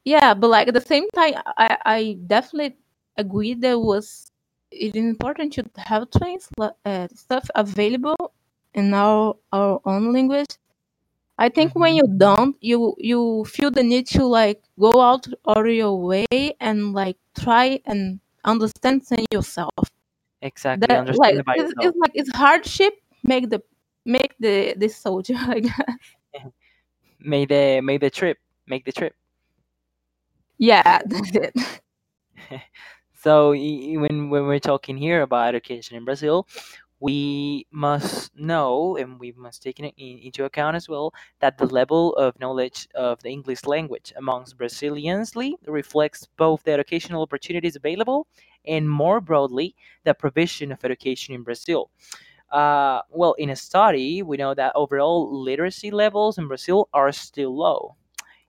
yeah, 0.06 0.34
but 0.34 0.48
like 0.50 0.68
at 0.68 0.74
the 0.74 0.82
same 0.82 1.08
time, 1.14 1.34
I 1.58 1.78
I 1.86 2.18
definitely 2.26 2.78
agree 3.18 3.54
that 3.56 3.80
was 3.80 4.32
it 4.72 4.96
is 4.96 5.04
important 5.04 5.54
to 5.54 5.64
have 5.78 6.10
trans 6.12 6.48
uh, 6.86 7.08
stuff 7.14 7.48
available 7.56 8.32
in 8.74 8.94
our 8.94 9.36
our 9.52 9.80
own 9.86 10.12
language. 10.14 10.50
I 11.38 11.48
think 11.50 11.74
when 11.74 11.94
hmm 11.94 12.00
you 12.00 12.04
don't, 12.18 12.56
you 12.60 12.94
you 12.98 13.44
feel 13.46 13.70
the 13.72 13.82
need 13.84 14.06
to 14.08 14.26
like 14.26 14.62
go 14.78 15.00
out 15.02 15.26
of 15.46 15.66
your 15.66 15.96
way 16.00 16.26
and 16.60 16.92
like 16.94 17.18
try 17.38 17.80
and 17.86 18.20
understand 18.44 19.06
things 19.06 19.26
yourself. 19.32 19.90
exactly 20.42 20.96
That 20.96 20.96
understand 20.96 21.44
by 21.44 21.54
it's, 21.54 21.74
yourself 21.74 21.80
it's 21.80 21.96
like 21.98 22.12
it's 22.14 22.30
hardship 22.36 22.94
make 23.24 23.50
the 23.50 23.62
make 24.04 24.34
the 24.40 24.74
the 24.78 24.88
soldier. 24.88 25.36
I 25.38 25.60
guess. 25.60 26.14
May 27.20 27.46
the 27.46 27.80
may 27.82 27.98
the 27.98 28.10
trip 28.10 28.38
make 28.66 28.84
the 28.84 28.92
trip 28.92 29.14
Yeah, 30.58 31.00
that's 31.06 31.30
it. 31.34 31.54
so 33.22 33.50
when 33.50 34.30
when 34.30 34.46
we're 34.46 34.58
talking 34.60 34.96
here 34.96 35.22
about 35.22 35.48
education 35.48 35.96
in 35.96 36.04
Brazil, 36.04 36.46
we 37.00 37.66
must 37.72 38.36
know 38.36 38.96
and 38.96 39.20
we 39.20 39.32
must 39.32 39.62
take 39.62 39.80
it 39.80 39.94
in, 39.98 40.18
into 40.20 40.44
account 40.44 40.76
as 40.76 40.88
well 40.88 41.12
that 41.40 41.58
the 41.58 41.66
level 41.66 42.14
of 42.16 42.38
knowledge 42.40 42.88
of 42.94 43.22
the 43.22 43.30
English 43.30 43.64
language 43.66 44.12
amongst 44.16 44.58
Brazilians 44.58 45.34
reflects 45.66 46.28
both 46.38 46.62
the 46.64 46.72
educational 46.72 47.22
opportunities 47.22 47.76
available 47.76 48.26
and 48.66 48.90
more 48.90 49.20
broadly 49.20 49.74
the 50.04 50.14
provision 50.14 50.72
of 50.72 50.84
education 50.84 51.34
in 51.34 51.42
Brazil. 51.42 51.90
Uh, 52.50 53.02
well, 53.10 53.34
in 53.34 53.50
a 53.50 53.56
study, 53.56 54.22
we 54.22 54.36
know 54.36 54.54
that 54.54 54.72
overall 54.76 55.42
literacy 55.42 55.90
levels 55.90 56.38
in 56.38 56.48
Brazil 56.48 56.88
are 56.94 57.10
still 57.12 57.56
low 57.56 57.96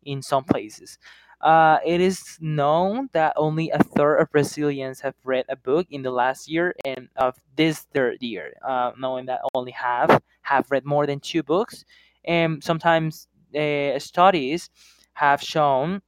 in 0.04 0.22
some 0.22 0.44
places. 0.44 0.98
Uh, 1.42 1.78
it 1.86 2.02
is 2.02 2.38
known 2.42 3.10
that 3.14 3.34
only 3.36 3.70
a 3.70 3.78
third 3.80 4.18
of 4.18 4.32
Brazilians 4.32 5.00
have 5.02 5.14
read 5.24 5.46
a 5.50 5.56
book 5.56 5.86
in 5.92 6.02
the 6.02 6.12
last 6.12 6.50
year 6.50 6.76
and 6.84 7.08
of 7.16 7.40
this 7.56 7.82
third 7.94 8.22
year, 8.22 8.54
uh, 8.68 8.92
knowing 8.98 9.26
that 9.28 9.42
only 9.54 9.72
half 9.72 10.20
have 10.42 10.66
read 10.72 10.86
more 10.86 11.06
than 11.06 11.20
two 11.20 11.44
books. 11.44 11.86
And 12.26 12.64
sometimes 12.64 13.28
uh, 13.56 14.00
studies 14.00 14.70
have 15.14 15.42
shown 15.42 16.02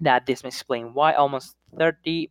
that 0.00 0.26
this 0.26 0.42
may 0.42 0.48
explain 0.48 0.94
why 0.94 1.12
almost 1.14 1.56
30% 1.74 2.28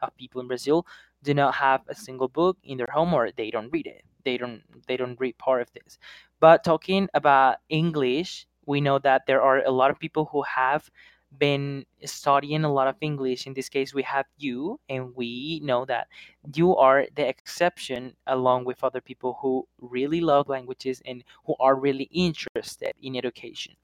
of 0.00 0.16
people 0.16 0.40
in 0.40 0.48
Brazil 0.48 0.86
do 1.22 1.34
not 1.34 1.54
have 1.54 1.82
a 1.88 1.94
single 1.94 2.28
book 2.28 2.56
in 2.62 2.78
their 2.78 2.88
home 2.92 3.12
or 3.14 3.30
they 3.32 3.50
don't 3.50 3.70
read 3.72 3.86
it. 3.86 4.02
They 4.24 4.36
don't 4.36 4.62
they 4.86 4.96
don't 4.96 5.18
read 5.20 5.38
part 5.38 5.62
of 5.62 5.68
this. 5.72 5.98
But 6.40 6.64
talking 6.64 7.08
about 7.14 7.58
English, 7.68 8.46
we 8.66 8.80
know 8.80 8.98
that 8.98 9.26
there 9.26 9.40
are 9.42 9.64
a 9.64 9.70
lot 9.70 9.90
of 9.90 9.98
people 9.98 10.26
who 10.26 10.42
have 10.42 10.90
been 11.38 11.84
studying 12.04 12.64
a 12.64 12.72
lot 12.72 12.88
of 12.88 12.96
English. 13.00 13.46
In 13.46 13.54
this 13.54 13.68
case, 13.68 13.94
we 13.94 14.02
have 14.02 14.26
you, 14.38 14.80
and 14.88 15.14
we 15.16 15.60
know 15.62 15.84
that 15.86 16.08
you 16.54 16.76
are 16.76 17.06
the 17.14 17.26
exception 17.28 18.16
along 18.26 18.64
with 18.64 18.84
other 18.84 19.00
people 19.00 19.38
who 19.40 19.66
really 19.80 20.20
love 20.20 20.48
languages 20.48 21.02
and 21.06 21.24
who 21.46 21.54
are 21.60 21.74
really 21.74 22.08
interested 22.12 22.92
in 23.02 23.16
education. 23.16 23.74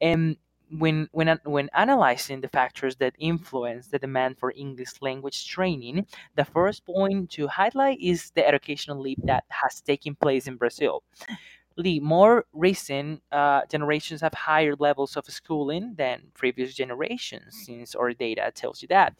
And 0.00 0.36
when 0.78 1.08
when 1.12 1.38
when 1.44 1.68
analyzing 1.74 2.40
the 2.40 2.48
factors 2.48 2.96
that 2.96 3.14
influence 3.18 3.88
the 3.88 3.98
demand 3.98 4.38
for 4.38 4.52
English 4.56 5.02
language 5.02 5.46
training, 5.46 6.06
the 6.36 6.44
first 6.44 6.84
point 6.86 7.30
to 7.30 7.46
highlight 7.46 8.00
is 8.00 8.30
the 8.34 8.46
educational 8.46 8.98
leap 8.98 9.18
that 9.24 9.44
has 9.50 9.80
taken 9.82 10.14
place 10.14 10.46
in 10.46 10.56
Brazil. 10.56 11.02
Lee, 11.76 12.00
more 12.00 12.44
recent 12.52 13.22
uh, 13.32 13.62
generations 13.70 14.20
have 14.20 14.34
higher 14.34 14.74
levels 14.78 15.16
of 15.16 15.24
schooling 15.26 15.94
than 15.96 16.22
previous 16.34 16.74
generations, 16.74 17.64
since 17.64 17.94
our 17.94 18.12
data 18.12 18.50
tells 18.54 18.82
you 18.82 18.88
that. 18.88 19.14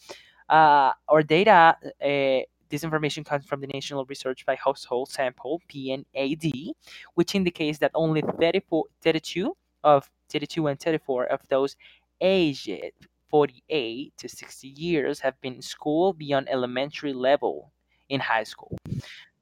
Uh, 0.48 0.92
our 1.08 1.22
data, 1.22 1.76
uh, 2.02 2.44
this 2.68 2.84
information 2.84 3.24
comes 3.24 3.44
from 3.46 3.60
the 3.60 3.66
National 3.66 4.04
Research 4.06 4.44
by 4.46 4.56
Household 4.56 5.10
Sample 5.10 5.60
(PNAD), 5.68 6.72
which 7.14 7.34
indicates 7.34 7.78
that 7.78 7.90
only 7.94 8.22
34, 8.22 8.84
32 9.02 9.56
of 9.84 10.10
32 10.30 10.66
and 10.66 10.80
34 10.80 11.26
of 11.26 11.40
those 11.48 11.76
aged 12.20 12.92
48 13.30 14.12
to 14.18 14.28
60 14.28 14.68
years 14.68 15.20
have 15.20 15.40
been 15.40 15.54
in 15.54 15.62
school 15.62 16.12
beyond 16.12 16.48
elementary 16.50 17.12
level 17.12 17.72
in 18.08 18.20
high 18.20 18.44
school. 18.44 18.76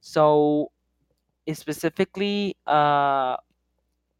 So 0.00 0.71
specifically 1.54 2.57
uh, 2.66 3.37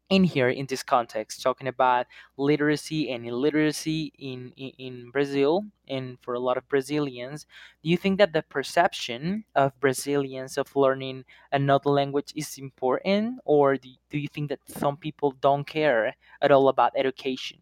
in 0.09 0.25
here 0.25 0.49
in 0.49 0.65
this 0.65 0.83
context 0.83 1.41
talking 1.41 1.67
about 1.67 2.05
literacy 2.37 3.11
and 3.11 3.25
illiteracy 3.25 4.11
in, 4.19 4.51
in 4.57 4.71
in 4.77 5.09
brazil 5.11 5.65
and 5.87 6.17
for 6.21 6.33
a 6.33 6.39
lot 6.39 6.57
of 6.57 6.67
brazilians 6.67 7.45
do 7.81 7.89
you 7.89 7.97
think 7.97 8.17
that 8.17 8.33
the 8.33 8.43
perception 8.43 9.45
of 9.55 9.71
brazilians 9.79 10.57
of 10.57 10.75
learning 10.75 11.23
another 11.53 11.89
language 11.89 12.33
is 12.35 12.57
important 12.57 13.39
or 13.45 13.77
do, 13.77 13.89
do 14.09 14.17
you 14.17 14.27
think 14.27 14.49
that 14.49 14.59
some 14.67 14.97
people 14.97 15.31
don't 15.39 15.65
care 15.65 16.15
at 16.41 16.51
all 16.51 16.67
about 16.67 16.91
education 16.95 17.57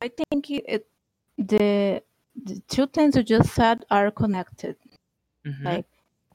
I 0.00 0.08
think 0.08 0.50
it 0.50 0.86
the 1.38 2.02
the 2.44 2.60
two 2.68 2.86
things 2.86 3.16
you 3.16 3.22
just 3.22 3.54
said 3.54 3.84
are 3.90 4.10
connected. 4.10 4.76
mm-hmm. 5.46 5.64
Like 5.64 5.86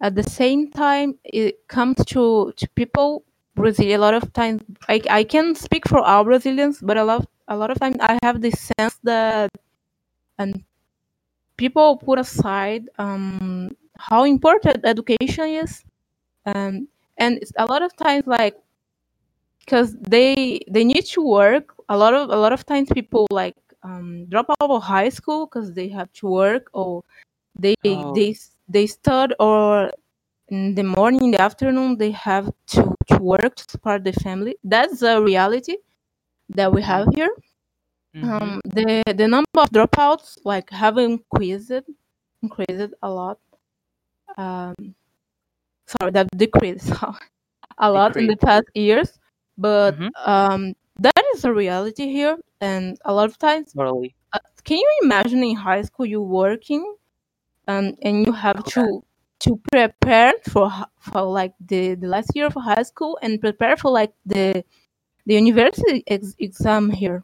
at 0.02 0.16
the 0.16 0.24
same 0.24 0.72
time, 0.72 1.18
it 1.24 1.68
comes 1.68 2.04
to 2.08 2.52
to 2.58 2.68
people 2.76 3.24
Brazil. 3.56 3.96
A 3.96 4.02
lot 4.02 4.14
of 4.14 4.34
times, 4.34 4.62
I 4.90 5.02
I 5.10 5.24
can 5.24 5.56
speak 5.56 5.88
for 5.88 6.00
all 6.00 6.24
Brazilians, 6.24 6.80
but 6.82 6.98
a 6.98 7.04
lot 7.04 7.28
a 7.48 7.56
lot 7.56 7.70
of 7.72 7.80
times 7.80 7.98
I 8.02 8.18
have 8.24 8.42
this 8.42 8.72
sense 8.78 8.98
that 9.04 9.52
and 10.40 10.64
people 11.58 11.98
put 11.98 12.20
aside 12.20 12.90
um 12.98 13.70
how 13.98 14.24
important 14.26 14.86
education 14.86 15.50
is, 15.62 15.84
um, 16.46 16.88
and 17.18 17.38
it's 17.38 17.54
a 17.58 17.66
lot 17.66 17.84
of 17.84 17.96
times 17.96 18.26
like 18.26 18.56
because 19.60 19.96
they 20.02 20.60
they 20.70 20.84
need 20.84 21.06
to 21.06 21.22
work 21.22 21.76
a 21.90 21.98
lot 21.98 22.14
of 22.14 22.30
a 22.30 22.38
lot 22.38 22.54
of 22.54 22.66
times 22.66 22.90
people 22.94 23.28
like 23.32 23.56
um, 23.84 24.26
drop 24.30 24.48
out 24.62 24.70
of 24.70 24.84
high 24.84 25.10
school 25.10 25.46
because 25.46 25.74
they 25.74 25.88
have 25.90 26.12
to 26.14 26.28
work 26.28 26.70
or 26.74 27.04
they 27.56 27.76
Oh. 27.86 28.14
they 28.14 28.36
they 28.74 28.88
start 28.88 29.32
or 29.40 29.92
in 30.50 30.76
the 30.76 30.84
morning 30.84 31.24
in 31.26 31.32
the 31.32 31.42
afternoon 31.42 31.98
they 31.98 32.12
have 32.12 32.52
to, 32.68 32.96
to 33.10 33.18
work 33.18 33.56
to 33.56 33.66
support 33.70 34.04
the 34.04 34.14
family 34.14 34.56
that's 34.64 35.00
the 35.00 35.22
reality 35.22 35.78
that 36.50 36.72
we 36.74 36.82
have 36.82 37.08
here 37.16 37.34
Mhm. 38.16 38.24
um, 38.30 38.62
the 38.66 39.04
the 39.22 39.28
number 39.28 39.60
of 39.64 39.70
dropouts 39.72 40.38
like 40.46 40.70
have 40.72 40.98
increased 40.98 41.72
increased 42.44 42.94
a 43.04 43.10
lot 43.10 43.40
um, 44.38 44.76
sorry 45.88 46.12
that 46.12 46.28
decreased 46.38 46.92
a 47.80 47.92
lot 47.92 48.16
in 48.18 48.28
the 48.28 48.38
past 48.38 48.66
years 48.76 49.20
but 49.58 49.96
Mhm. 49.96 50.12
um, 50.26 50.74
that 51.00 51.24
is 51.36 51.46
a 51.46 51.54
reality 51.54 52.08
here 52.12 52.38
and 52.62 52.98
a 53.06 53.14
lot 53.14 53.30
of 53.30 53.38
times 53.38 53.76
Totally. 53.76 54.16
uh, 54.34 54.40
can 54.64 54.78
you 54.78 54.90
imagine 55.04 55.44
in 55.44 55.56
high 55.56 55.82
school 55.84 56.06
you 56.06 56.22
working 56.22 56.84
um, 57.68 57.96
and 58.02 58.26
you 58.26 58.32
have 58.34 58.64
to 58.66 59.04
to 59.40 59.60
prepare 59.72 60.34
for 60.50 60.72
for 61.00 61.22
like 61.24 61.54
the, 61.60 61.96
the 61.96 62.08
last 62.08 62.32
year 62.36 62.46
of 62.46 62.54
high 62.54 62.84
school 62.84 63.18
and 63.22 63.42
prepare 63.42 63.76
for 63.78 63.92
like 63.92 64.14
the 64.26 64.64
the 65.26 65.36
university 65.36 66.04
ex- 66.08 66.36
exam 66.40 66.90
here 66.90 67.24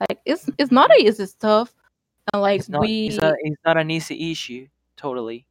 like 0.00 0.20
it's 0.24 0.48
it's 0.58 0.70
not 0.72 0.90
easy 0.98 1.26
stuff 1.26 1.74
and 2.32 2.42
like 2.42 2.60
It's 2.60 2.68
not. 2.68 2.80
we 2.80 3.06
It's, 3.08 3.18
a, 3.18 3.34
it's 3.40 3.60
not 3.64 3.76
an 3.76 3.90
easy 3.90 4.30
issue. 4.32 4.66
Totally. 4.96 5.46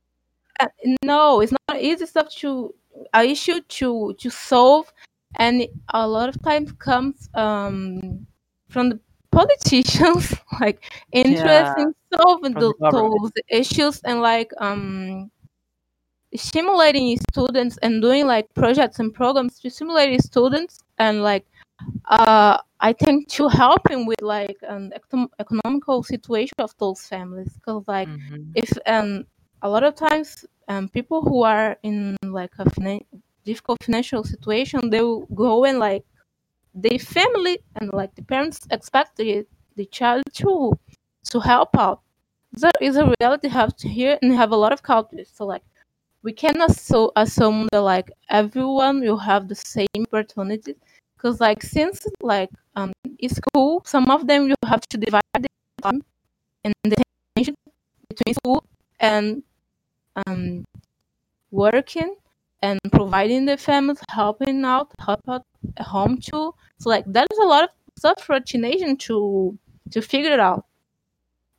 uh, 0.59 0.67
no 1.03 1.41
it's 1.41 1.53
not 1.67 1.81
easy 1.81 2.05
stuff 2.05 2.29
to 2.35 2.73
a 3.13 3.23
issue 3.23 3.61
to 3.67 4.13
to 4.19 4.29
solve 4.29 4.91
and 5.37 5.67
a 5.93 6.07
lot 6.07 6.29
of 6.29 6.41
times 6.41 6.71
comes 6.73 7.29
um 7.33 8.25
from 8.69 8.89
the 8.89 8.99
politicians 9.35 10.33
like 10.61 10.79
interest 11.11 11.73
Yeah, 11.73 11.75
in 11.77 11.93
solving 12.15 12.55
the 12.57 12.73
those 12.89 13.31
issues 13.49 14.01
and 14.03 14.21
like 14.21 14.51
um 14.59 15.29
stimulating 16.35 17.17
students 17.31 17.77
and 17.81 18.01
doing 18.01 18.27
like 18.27 18.47
projects 18.53 18.99
and 18.99 19.13
programs 19.13 19.59
to 19.59 19.69
stimulate 19.69 20.21
students 20.21 20.79
and 20.97 21.23
like 21.23 21.45
uh 22.09 22.57
i 22.81 22.91
think 22.93 23.27
to 23.29 23.47
helping 23.47 24.05
with 24.05 24.21
like 24.21 24.57
an 24.67 24.91
econ- 24.99 25.29
economical 25.39 26.03
situation 26.03 26.55
of 26.59 26.73
those 26.79 27.01
families. 27.07 27.53
Because 27.55 27.83
like 27.87 28.09
Mhm. 28.09 28.55
if 28.55 28.71
um 28.87 29.25
a 29.61 29.69
lot 29.69 29.83
of 29.83 29.95
times 29.95 30.45
um 30.67 30.89
people 30.89 31.21
who 31.21 31.43
are 31.43 31.77
in 31.83 32.17
like 32.23 32.51
a 32.59 32.65
finan- 32.65 33.05
difficult 33.45 33.83
financial 33.83 34.23
situation 34.23 34.89
they 34.89 35.01
will 35.01 35.25
go 35.35 35.65
and 35.65 35.79
like 35.79 36.05
the 36.75 36.97
family 36.99 37.59
and 37.75 37.91
like 37.93 38.15
the 38.15 38.23
parents 38.23 38.59
expect 38.71 39.17
the, 39.17 39.45
the 39.75 39.85
child 39.87 40.23
to 40.35 40.73
to 41.31 41.39
help 41.39 41.77
out. 41.77 42.01
There 42.53 42.71
is 42.81 42.97
a 42.97 43.11
reality 43.19 43.47
have 43.49 43.75
to 43.77 43.89
hear 43.89 44.19
and 44.21 44.33
have 44.33 44.51
a 44.51 44.55
lot 44.55 44.73
of 44.73 44.83
cultures. 44.83 45.31
So 45.33 45.45
like 45.45 45.63
we 46.23 46.33
cannot 46.33 46.71
so 46.75 47.11
assume 47.15 47.67
that 47.71 47.81
like 47.81 48.11
everyone 48.29 49.01
will 49.01 49.17
have 49.17 49.47
the 49.47 49.55
same 49.55 49.87
opportunities 50.07 50.75
because 51.17 51.39
like 51.41 51.61
since 51.63 52.05
like 52.21 52.49
um 52.75 52.91
in 53.19 53.29
school 53.29 53.81
some 53.85 54.09
of 54.09 54.27
them 54.27 54.47
you 54.49 54.55
have 54.65 54.81
to 54.89 54.97
divide 54.97 55.23
the 55.33 55.47
time 55.83 56.01
and 56.65 56.73
the 56.83 56.97
attention 57.37 57.55
between 58.09 58.35
school 58.35 58.63
and 58.99 59.43
um 60.27 60.65
working 61.51 62.15
and 62.61 62.79
providing 62.91 63.45
the 63.45 63.57
families 63.57 63.99
helping 64.09 64.63
out 64.65 64.91
help 64.99 65.21
out 65.27 65.43
at 65.77 65.85
home 65.85 66.17
too 66.17 66.53
so 66.79 66.89
like 66.89 67.05
that 67.07 67.27
is 67.31 67.37
a 67.39 67.45
lot 67.45 67.63
of 67.63 67.69
stuff 67.97 68.21
for 68.23 68.35
a 68.35 68.41
teenager 68.41 68.95
to 68.95 69.57
to 69.91 70.01
figure 70.01 70.31
it 70.31 70.39
out 70.39 70.65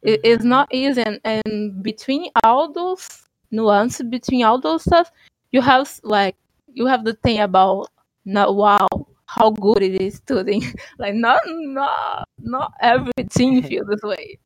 it, 0.02 0.20
it's 0.24 0.44
Mhm. 0.44 0.48
not 0.48 0.68
easy 0.74 1.02
and, 1.02 1.20
and 1.24 1.82
between 1.82 2.30
all 2.44 2.72
those 2.72 3.22
nuances 3.50 4.06
between 4.08 4.44
all 4.44 4.60
those 4.60 4.82
stuff 4.82 5.10
you 5.52 5.60
have 5.62 5.88
like 6.02 6.36
you 6.74 6.86
have 6.86 7.04
the 7.04 7.14
thing 7.14 7.40
about 7.40 7.88
not 8.24 8.56
wow 8.56 8.88
how 9.26 9.50
good 9.50 9.82
it 9.82 10.00
is 10.02 10.16
studying 10.16 10.62
like 10.98 11.14
not 11.14 11.40
not 11.46 12.24
not 12.38 12.72
everything 12.80 13.62
feel 13.68 13.84
this 13.86 14.02
way 14.02 14.38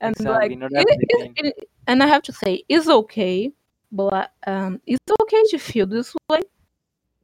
and 0.00 0.14
Exactly. 0.16 0.56
like 0.56 0.86
it, 0.88 0.98
it, 1.36 1.46
it, 1.46 1.68
and 1.86 2.02
i 2.02 2.06
have 2.06 2.22
to 2.22 2.32
say 2.32 2.64
it's 2.68 2.88
okay 2.88 3.52
but 3.92 4.32
um 4.46 4.80
it's 4.86 5.00
okay 5.22 5.42
to 5.50 5.58
feel 5.58 5.86
this 5.86 6.14
way. 6.30 6.40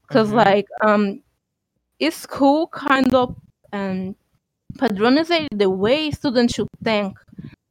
Because 0.09 0.31
Mhm. 0.31 0.33
like 0.33 0.67
um 0.83 1.23
it's 1.99 2.27
cool 2.27 2.69
kind 2.69 3.15
of 3.15 3.37
um 3.73 4.17
patronize 4.79 5.31
the 5.53 5.71
way 5.71 6.11
students 6.11 6.55
should 6.55 6.69
think 6.85 7.19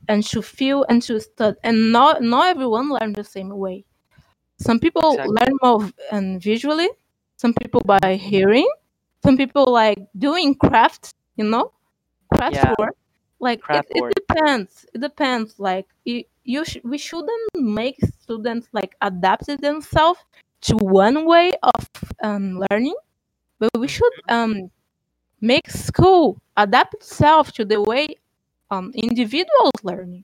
and 0.08 0.26
should 0.26 0.46
feel 0.46 0.86
and 0.90 1.04
should 1.04 1.22
study. 1.24 1.58
And 1.64 1.92
not 1.92 2.22
not 2.22 2.48
everyone 2.50 2.90
learn 2.92 3.14
the 3.14 3.24
same 3.24 3.50
way. 3.50 3.86
Some 4.60 4.80
people 4.80 5.10
Exactly. 5.14 5.38
learn 5.38 5.54
more 5.64 5.90
um, 6.12 6.40
visually. 6.40 6.90
Some 7.38 7.54
people 7.54 7.82
by 7.86 8.16
hearing. 8.16 8.70
Some 9.24 9.38
people 9.38 9.66
like 9.72 10.00
doing 10.18 10.56
craft 10.56 11.14
you 11.38 11.46
know? 11.46 11.72
Craft 12.34 12.64
Yeah. 12.64 12.74
work 12.80 12.96
like 13.40 13.64
it, 13.72 13.86
it 13.90 14.06
depends. 14.16 14.86
It 14.94 15.02
depends. 15.02 15.60
Like 15.60 15.88
you, 16.06 16.24
you 16.44 16.66
sh- 16.66 16.84
we 16.84 16.98
shouldn't 16.98 17.50
make 17.56 17.98
students 18.22 18.68
like 18.74 18.96
adapt 19.02 19.48
themselves 19.62 20.20
to 20.62 20.76
one 20.78 21.26
way 21.26 21.52
of 21.64 21.90
um, 22.24 22.64
learning 22.72 22.96
but 23.60 23.70
we 23.78 23.88
should 23.88 24.14
um 24.30 24.72
make 25.42 25.70
school 25.70 26.38
adapt 26.58 26.94
itself 26.96 27.52
to 27.54 27.66
the 27.66 27.82
way 27.82 28.08
um 28.72 28.92
individuals 28.96 29.74
learning. 29.84 30.24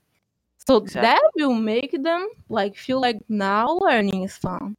So 0.58 0.78
Exactly. 0.84 1.02
that 1.02 1.22
will 1.36 1.54
make 1.56 1.92
them 2.04 2.28
like 2.50 2.76
feel 2.78 3.02
like 3.02 3.20
now 3.30 3.68
learning 3.82 4.24
is 4.24 4.38
fun. 4.38 4.76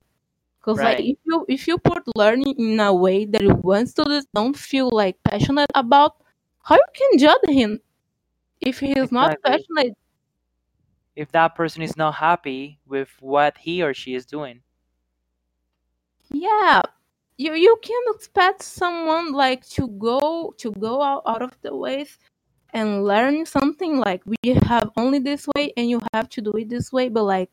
Because 0.61 0.83
like 0.83 0.99
if 1.01 1.19
you 1.25 1.45
if 1.49 1.69
you 1.69 1.79
put 1.79 2.03
learning 2.17 2.55
in 2.59 2.81
a 2.81 2.93
way 2.95 3.25
that 3.27 3.43
one 3.63 3.87
student 3.87 4.27
don't 4.35 4.57
feel 4.57 4.91
like 4.91 5.17
passionate 5.25 5.71
about 5.75 6.17
how 6.63 6.77
you 6.77 6.91
can 6.95 7.19
judge 7.19 7.47
him 7.49 7.81
if 8.65 8.81
he 8.81 8.93
is 8.93 9.13
not 9.13 9.37
passionate. 9.45 9.97
If 11.17 11.31
that 11.33 11.55
person 11.55 11.83
is 11.83 11.97
not 11.97 12.15
happy 12.15 12.81
with 12.87 13.11
what 13.21 13.59
he 13.59 13.83
or 13.83 13.95
she 13.95 14.15
is 14.15 14.27
doing. 14.27 14.63
yeah. 16.31 16.83
You 17.37 17.55
you 17.55 17.77
can 17.83 18.03
expect 18.15 18.63
someone 18.63 19.33
like 19.33 19.67
to 19.71 19.89
go 19.89 20.55
to 20.59 20.73
go 20.73 21.03
out, 21.03 21.23
out 21.27 21.43
of 21.43 21.57
the 21.63 21.75
ways 21.77 22.19
and 22.73 23.05
learn 23.05 23.47
something 23.47 23.99
like 23.99 24.23
we 24.27 24.37
have 24.67 24.91
only 24.97 25.19
this 25.19 25.47
way 25.57 25.73
and 25.77 25.91
you 25.91 26.01
have 26.13 26.29
to 26.31 26.41
do 26.43 26.53
it 26.53 26.69
this 26.69 26.93
way 26.93 27.09
but 27.09 27.25
like 27.25 27.51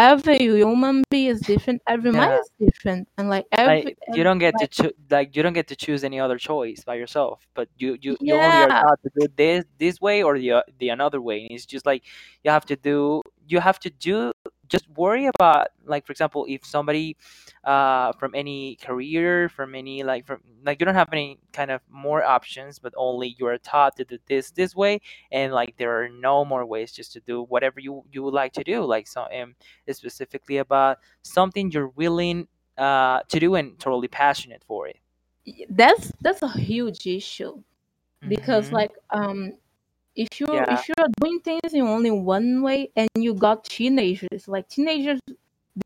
every 0.00 0.38
human 0.40 1.04
being 1.10 1.30
is 1.30 1.42
different 1.42 1.82
every 1.88 2.12
mind 2.12 2.34
is 2.40 2.50
different 2.60 3.08
and 3.18 3.28
like 3.30 3.46
every, 3.52 3.84
Like 3.84 3.98
you 4.08 4.24
don't 4.24 4.38
get 4.38 4.58
to 4.58 4.66
like 4.66 4.68
choose. 4.68 4.92
Like 5.10 5.36
you 5.36 5.42
don't 5.42 5.52
get 5.54 5.68
to 5.68 5.76
choose 5.76 6.04
any 6.04 6.20
other 6.20 6.38
choice 6.38 6.84
by 6.84 6.94
yourself. 6.96 7.46
But 7.54 7.68
you 7.78 7.96
you 8.00 8.16
you 8.24 8.36
only 8.36 8.62
are 8.62 8.70
yeah 8.70 8.80
taught 8.80 9.00
to 9.04 9.10
do 9.18 9.28
this 9.36 9.64
this 9.78 10.00
way 10.00 10.22
or 10.22 10.38
the 10.38 10.64
the 10.78 10.88
another 10.90 11.20
way. 11.20 11.42
And 11.42 11.50
it's 11.52 11.66
just 11.66 11.86
like 11.86 12.04
you 12.44 12.50
have 12.50 12.66
to 12.66 12.76
do. 12.76 13.22
You 13.48 13.60
have 13.60 13.78
to 13.80 13.90
do. 13.90 14.32
Just 14.70 14.88
worry 14.96 15.26
about 15.26 15.68
like 15.84 16.06
for 16.06 16.12
example, 16.12 16.46
if 16.48 16.64
somebody 16.64 17.16
uh 17.64 18.12
from 18.12 18.34
any 18.34 18.76
career 18.76 19.48
from 19.48 19.74
any 19.74 20.02
like 20.02 20.26
from 20.26 20.40
like 20.64 20.80
you 20.80 20.86
don't 20.86 20.94
have 20.94 21.12
any 21.12 21.38
kind 21.52 21.70
of 21.70 21.80
more 21.90 22.24
options 22.24 22.78
but 22.78 22.92
only 22.96 23.36
you 23.38 23.46
are 23.46 23.58
taught 23.58 23.96
to 23.96 24.04
do 24.04 24.18
this 24.26 24.50
this 24.52 24.74
way 24.74 25.00
and 25.32 25.52
like 25.52 25.76
there 25.76 26.00
are 26.02 26.08
no 26.08 26.44
more 26.44 26.64
ways 26.64 26.92
just 26.92 27.12
to 27.12 27.20
do 27.20 27.42
whatever 27.44 27.80
you 27.80 28.02
you 28.12 28.22
would 28.22 28.34
like 28.34 28.52
to 28.52 28.64
do 28.64 28.82
like 28.84 29.06
so 29.06 29.26
um 29.34 29.54
specifically 29.90 30.58
about 30.58 30.98
something 31.22 31.70
you're 31.70 31.88
willing 31.88 32.46
uh 32.78 33.20
to 33.28 33.38
do 33.40 33.54
and 33.56 33.78
totally 33.78 34.08
passionate 34.08 34.62
for 34.66 34.86
it 34.88 34.98
that's 35.70 36.12
that's 36.20 36.42
a 36.42 36.48
huge 36.48 37.06
issue 37.06 37.62
because 38.26 38.70
Mhm. 38.70 38.72
like 38.72 38.92
um 39.10 39.52
if 40.16 40.40
you're 40.40 40.54
yeah. 40.54 40.74
if 40.74 40.88
you're 40.88 41.08
doing 41.20 41.40
things 41.40 41.72
in 41.72 41.82
only 41.82 42.10
one 42.10 42.62
way 42.62 42.90
and 42.96 43.08
you 43.14 43.34
got 43.34 43.64
teenagers 43.64 44.48
like 44.48 44.68
teenagers 44.68 45.20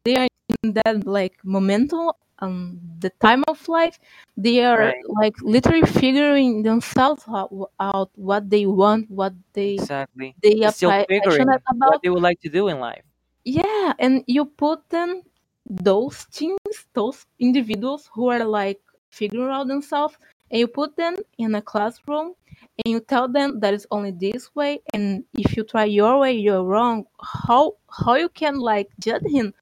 they 0.05 0.17
are 0.17 0.27
in 0.63 0.73
that 0.73 1.07
like 1.07 1.35
momentum 1.45 2.11
um 2.41 2.81
the 3.01 3.11
time 3.21 3.45
of 3.49 3.69
life 3.69 3.99
they 4.37 4.65
are 4.65 4.79
right. 4.79 4.95
like 5.21 5.35
literally 5.43 5.87
figuring 5.87 6.63
themselves 6.63 7.23
out, 7.29 7.53
out 7.79 8.11
what 8.17 8.49
they 8.51 8.67
want 8.67 9.09
what 9.11 9.33
they 9.53 9.75
exactly. 9.75 10.35
they 10.43 10.65
are 10.65 10.73
still 10.73 10.91
pa- 10.91 11.05
passionate 11.09 11.63
what 11.67 11.77
about. 11.77 12.03
they 12.03 12.11
would 12.11 12.23
like 12.23 12.41
to 12.41 12.49
do 12.49 12.69
in 12.69 12.81
life. 12.81 13.05
Yeah 13.45 13.93
and 13.99 14.25
you 14.27 14.47
put 14.47 14.89
them 14.91 15.23
those 15.69 16.27
teens 16.33 16.87
those 16.95 17.25
individuals 17.39 18.11
who 18.13 18.31
are 18.31 18.45
like 18.45 18.81
figuring 19.11 19.51
out 19.51 19.69
themselves 19.69 20.17
and 20.55 20.61
you 20.61 20.69
put 20.69 20.97
them 20.97 21.17
in 21.37 21.57
a 21.57 21.61
classroom 21.61 22.33
and 22.79 22.93
you 22.93 23.01
tell 23.01 23.27
them 23.27 23.59
that 23.59 23.75
it's 23.75 23.89
only 23.91 24.13
this 24.13 24.55
way 24.55 24.81
and 24.95 25.25
if 25.35 25.57
you 25.57 25.65
try 25.65 25.85
your 25.85 26.21
way 26.21 26.33
you're 26.33 26.63
wrong. 26.63 27.05
How 27.21 27.75
how 27.91 28.15
you 28.15 28.29
can 28.29 28.61
like 28.61 28.89
judge 29.01 29.27
him 29.27 29.53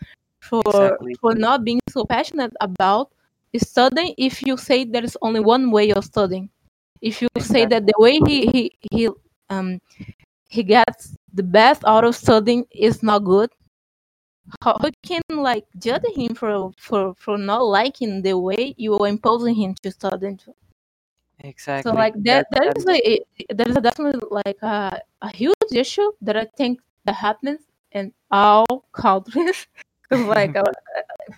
for 0.43 0.63
exactly. 0.67 1.15
for 1.15 1.35
not 1.35 1.65
being 1.65 1.81
so 1.89 2.05
passionate 2.05 2.53
about 2.61 3.11
studying 3.57 4.15
if 4.19 4.43
you 4.43 4.59
say 4.59 4.85
there 4.85 5.03
is 5.03 5.17
only 5.23 5.41
one 5.41 5.71
way 5.71 5.93
of 5.93 6.05
studying? 6.05 6.51
If 7.01 7.23
you 7.23 7.29
say 7.41 7.65
that 7.65 7.87
the 7.87 7.95
way 7.97 8.21
he 8.27 8.47
he 8.53 8.79
he 8.93 9.09
um 9.49 9.81
he 10.51 10.63
gets 10.63 11.17
the 11.33 11.43
best 11.43 11.83
out 11.87 12.05
of 12.05 12.15
studying 12.15 12.67
is 12.71 13.03
not 13.03 13.21
good? 13.21 13.49
How 14.61 14.77
you 14.85 14.93
can 15.03 15.23
like 15.31 15.65
judge 15.79 16.05
him 16.15 16.35
for 16.35 16.73
for 16.77 17.15
for 17.15 17.39
not 17.39 17.65
liking 17.65 18.21
the 18.21 18.37
way 18.37 18.75
you 18.77 18.99
are 18.99 19.09
imposing 19.09 19.55
him 19.55 19.75
to 19.83 19.91
study 19.91 20.37
exactly. 21.41 21.91
so 21.91 21.95
like 21.97 22.15
that 22.25 22.47
That- 22.51 22.77
is 22.77 22.87
a 22.87 23.21
that 23.55 23.69
is 23.69 23.77
definitely 23.77 24.21
like 24.31 24.59
a, 24.63 25.01
a 25.23 25.31
huge 25.35 25.73
issue 25.73 26.11
that 26.23 26.37
i 26.37 26.47
think 26.57 26.81
that 27.05 27.15
happens 27.17 27.61
in 27.93 28.13
all 28.31 28.85
countries. 28.93 29.67
'Cause, 30.09 30.23
like 30.27 30.55
uh, 30.57 30.63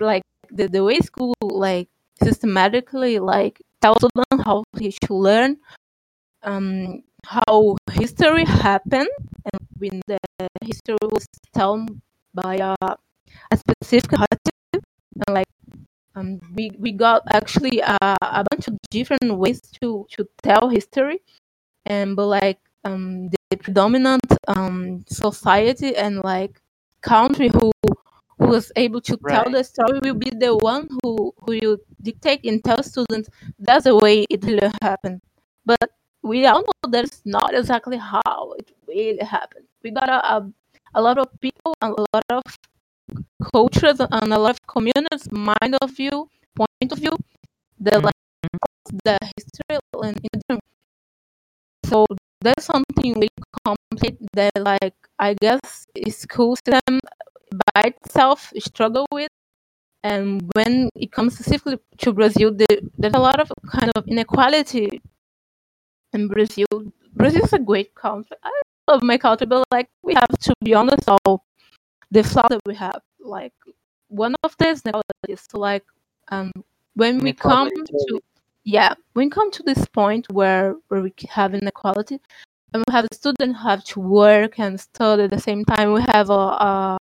like 0.01 0.23
the, 0.51 0.67
the 0.69 0.83
way 0.83 0.99
school 0.99 1.35
like 1.41 1.89
systematically 2.23 3.19
like 3.21 3.63
tells 3.81 3.99
them 4.03 4.39
how 4.45 4.65
they 4.75 4.91
should 4.91 5.11
learn 5.11 5.57
um 6.43 7.03
how 7.27 7.77
history 7.93 8.45
happened 8.45 9.09
and 9.51 9.61
when 9.79 10.01
the 10.07 10.19
history 10.63 10.99
was 11.03 11.27
told 11.55 11.89
by 12.35 12.57
a, 12.57 12.75
a 13.51 13.57
specific 13.57 14.13
narrative 14.13 14.83
and 15.27 15.35
like 15.35 15.49
um 16.15 16.41
we, 16.55 16.71
we 16.79 16.93
got 16.93 17.23
actually 17.33 17.81
a, 17.81 17.97
a 18.23 18.45
bunch 18.51 18.69
of 18.69 18.77
different 18.91 19.37
ways 19.39 19.61
to 19.83 20.07
to 20.11 20.27
tell 20.43 20.69
history 20.69 21.21
and 21.87 22.17
but 22.17 22.27
like 22.27 22.59
um 22.85 23.29
the 23.31 23.57
predominant 23.57 24.25
um 24.49 25.05
society 25.09 25.97
and 25.97 26.23
like 26.25 26.61
country 27.03 27.49
who 27.49 27.71
who 28.39 28.47
was 28.49 28.73
able 28.77 29.01
to 29.01 29.17
tell 29.29 29.45
the 29.51 29.63
story 29.65 30.01
will 30.03 30.15
be 30.15 30.31
the 30.31 30.57
one 30.57 30.89
who 31.03 31.33
who 31.41 31.53
you 31.53 31.79
dictate 32.03 32.41
and 32.45 32.63
tell 32.65 32.83
students 32.83 33.29
that's 33.59 33.85
the 33.85 33.97
way 33.97 34.25
it 34.31 34.45
really 34.45 34.71
happened. 34.83 35.21
But 35.65 35.91
we 36.23 36.47
all 36.47 36.63
know 36.63 36.91
that's 36.91 37.23
not 37.25 37.55
exactly 37.55 37.97
how 37.97 38.55
it 38.59 38.71
really 38.89 39.19
happened. 39.25 39.67
We 39.83 39.91
got 39.91 40.09
a, 40.09 40.19
a, 40.37 40.51
a 40.95 41.03
lot 41.03 41.19
of 41.19 41.29
people 41.41 41.75
and 41.83 41.95
a 41.97 42.05
lot 42.15 42.25
of 42.31 42.43
cultures 43.53 44.01
and 44.01 44.33
a 44.33 44.39
lot 44.39 44.53
of 44.53 44.61
communities 44.67 45.31
mind 45.31 45.75
of 45.83 45.91
view 45.91 46.29
point 46.57 46.93
of 46.93 46.99
view 46.99 47.17
Mhm. 48.01 48.05
like 48.05 48.15
the 49.05 49.19
history 49.37 49.79
and 50.03 50.21
in 50.33 50.59
so 51.87 52.07
that's 52.41 52.65
something 52.65 53.15
really 53.15 53.29
complete 53.67 54.19
that 54.33 54.53
like 54.61 54.95
i 55.19 55.35
guess 55.35 55.87
school 56.11 56.57
system 56.57 57.01
by 57.75 57.83
itself 57.83 58.53
struggle 58.59 59.07
with. 59.13 59.29
And 60.05 60.43
when 60.55 60.91
it 60.97 61.13
comes 61.13 61.35
specifically 61.35 61.79
to 61.99 62.13
brazil 62.13 62.53
the, 62.55 62.67
there's 62.99 63.15
a 63.15 63.19
lot 63.21 63.41
of 63.41 63.51
kind 63.71 63.93
of 63.97 64.09
inequality 64.09 65.03
in 66.13 66.29
brazil. 66.29 66.67
Brazil 67.15 67.45
is 67.45 67.53
a 67.53 67.59
great 67.59 67.95
country. 67.95 68.37
I 68.43 68.51
love 68.89 69.03
my 69.03 69.19
country 69.19 69.47
but 69.47 69.65
like 69.71 69.89
we 70.03 70.15
have 70.15 70.29
to 70.47 70.55
be 70.63 70.75
honest 70.75 71.09
all 71.09 71.45
the 72.15 72.23
flaws 72.23 72.47
that 72.51 72.61
we 72.67 72.75
have 72.75 73.01
like 73.21 73.53
one 74.09 74.35
of 74.45 74.55
these 74.59 74.83
inequalities 74.85 75.47
so 75.51 75.59
like 75.59 75.85
um 76.29 76.51
when 76.95 77.19
we 77.19 77.33
come 77.33 77.71
to 78.09 78.21
yeah 78.65 78.95
when 79.15 79.27
we 79.27 79.31
come 79.31 79.51
to 79.51 79.63
this 79.63 79.85
point 79.87 80.25
where 80.33 80.77
where 80.89 81.03
we 81.03 81.13
have 81.29 81.55
inequality 81.55 82.19
and 82.73 82.83
we 82.87 82.93
have 82.93 83.07
students 83.13 83.59
who 83.59 83.69
have 83.69 83.83
to 83.85 84.01
work 84.01 84.59
and 84.59 84.81
study 84.81 85.25
at 85.25 85.31
the 85.31 85.41
same 85.41 85.65
time 85.65 85.93
we 85.93 86.03
have 86.13 86.31
a, 86.31 86.45
a 86.71 86.99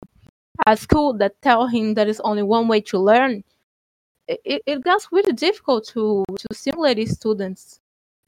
a 0.67 0.77
school 0.77 1.13
that 1.13 1.39
tell 1.41 1.67
him 1.67 1.93
there 1.93 2.07
is 2.07 2.19
only 2.21 2.43
one 2.43 2.67
way 2.67 2.81
to 2.81 2.97
learn 2.97 3.43
it, 4.27 4.61
it, 4.65 4.83
gets 4.83 5.09
really 5.11 5.33
difficult 5.33 5.85
to 5.87 6.23
to 6.39 6.47
stimulate 6.53 6.95
these 6.97 7.15
students. 7.15 7.81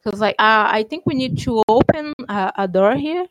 Because 0.03 0.19
like 0.19 0.35
uh, 0.37 0.67
i 0.79 0.85
think 0.89 1.05
we 1.05 1.15
need 1.15 1.39
to 1.39 1.63
open 1.67 2.13
a, 2.29 2.51
a 2.57 2.67
door 2.67 2.95
here 2.95 3.25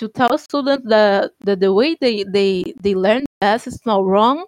to 0.00 0.08
tell 0.08 0.36
students 0.38 0.86
that, 0.88 1.32
that 1.40 1.60
the 1.60 1.72
way 1.72 1.96
they, 2.00 2.24
they 2.24 2.74
they 2.82 2.94
learn 2.94 3.24
best 3.40 3.66
is 3.66 3.80
not 3.86 4.04
wrong 4.04 4.46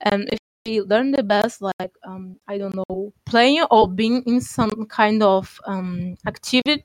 and 0.00 0.28
if 0.32 0.38
they 0.64 0.80
learn 0.80 1.10
the 1.12 1.22
best 1.22 1.62
like 1.62 1.92
um 2.04 2.36
i 2.48 2.58
don't 2.58 2.74
know 2.74 3.12
playing 3.26 3.64
or 3.70 3.88
being 3.88 4.22
in 4.26 4.40
some 4.40 4.86
kind 4.88 5.22
of 5.22 5.60
um 5.66 6.14
activity 6.26 6.84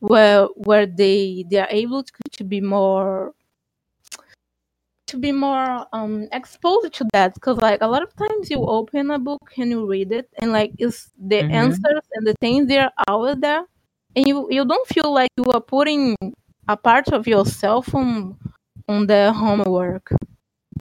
where 0.00 0.44
where 0.56 0.86
they 0.86 1.44
they 1.50 1.58
are 1.58 1.68
able 1.70 2.02
to, 2.02 2.12
to 2.32 2.44
be 2.44 2.60
more 2.60 3.34
to 5.06 5.16
be 5.18 5.32
more 5.32 5.86
um 5.92 6.28
exposed 6.32 6.92
to 6.94 7.04
that 7.12 7.34
because 7.34 7.56
like 7.58 7.80
a 7.80 7.86
lot 7.86 8.02
of 8.02 8.14
times 8.16 8.50
you 8.50 8.58
open 8.66 9.10
a 9.10 9.18
book 9.18 9.40
and 9.56 9.70
you 9.70 9.86
read 9.86 10.12
it 10.12 10.28
and 10.40 10.52
like 10.52 10.72
it's 10.78 11.10
the 11.18 11.42
Mhm. 11.42 11.50
answers 11.50 12.04
and 12.14 12.26
the 12.26 12.34
things 12.40 12.68
they're 12.68 12.92
out 13.08 13.40
there 13.40 13.64
and 14.16 14.26
you 14.28 14.46
you 14.50 14.64
don't 14.64 14.86
feel 14.88 15.12
like 15.12 15.30
you 15.36 15.44
are 15.52 15.60
putting 15.60 16.14
a 16.68 16.76
part 16.76 17.08
of 17.12 17.26
yourself 17.26 17.94
on 17.94 18.36
on 18.88 19.06
the 19.06 19.32
homework 19.32 20.12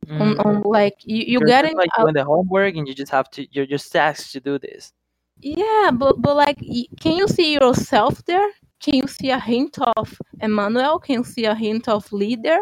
on, 0.09 0.35
Mm. 0.35 0.45
on 0.45 0.61
like 0.63 0.95
you, 1.03 1.17
you 1.17 1.39
You're 1.39 1.47
getting 1.47 1.75
like 1.77 1.89
doing 1.97 2.13
the 2.13 2.23
homework 2.23 2.75
and 2.75 2.87
you 2.87 2.93
just 2.95 3.11
have 3.11 3.29
to 3.31 3.45
you're 3.51 3.65
just 3.65 3.95
asked 3.95 4.31
to 4.33 4.39
do 4.39 4.59
this 4.59 4.93
Yeah, 5.41 5.91
but 5.93 6.21
but 6.21 6.35
like, 6.35 6.57
can 7.01 7.13
you 7.17 7.27
see 7.27 7.53
yourself 7.53 8.23
there? 8.25 8.49
Can 8.81 8.95
you 8.95 9.07
see 9.07 9.29
a 9.31 9.39
hint 9.39 9.77
of 9.79 10.17
Emmanuel? 10.41 10.99
Can 10.99 11.15
you 11.19 11.23
see 11.23 11.45
a 11.45 11.53
hint 11.55 11.87
of 11.87 12.11
leader? 12.11 12.57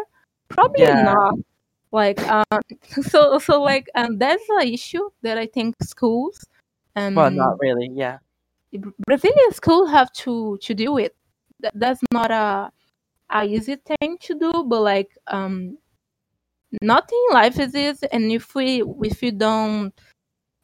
Probably 0.48 0.84
Yeah. 0.84 1.02
not. 1.02 1.34
Like, 1.92 2.20
um, 2.28 2.60
so 3.10 3.38
so 3.38 3.62
like, 3.62 3.86
um, 3.94 4.18
that's 4.18 4.44
an 4.60 4.68
issue 4.68 5.08
that 5.22 5.38
I 5.38 5.46
think 5.46 5.74
schools, 5.82 6.44
um, 6.96 7.14
well 7.14 7.30
not 7.30 7.56
really 7.60 7.88
yeah 7.94 8.18
Brazilian 9.06 9.52
schools 9.52 9.90
have 9.90 10.10
to 10.24 10.58
to 10.62 10.74
deal 10.74 10.94
with. 10.94 11.12
That, 11.60 11.72
that's 11.74 12.00
not 12.12 12.30
a 12.30 12.70
a 13.30 13.44
easy 13.44 13.76
thing 13.76 14.18
to 14.22 14.34
do, 14.34 14.64
but 14.66 14.82
like, 14.82 15.10
um, 15.26 15.78
nothing 16.82 17.18
in 17.28 17.34
life 17.34 17.58
is 17.58 17.74
easy, 17.74 18.06
and 18.12 18.30
if 18.32 18.54
we 18.54 18.82
if 19.02 19.22
you 19.22 19.32
don't 19.32 19.92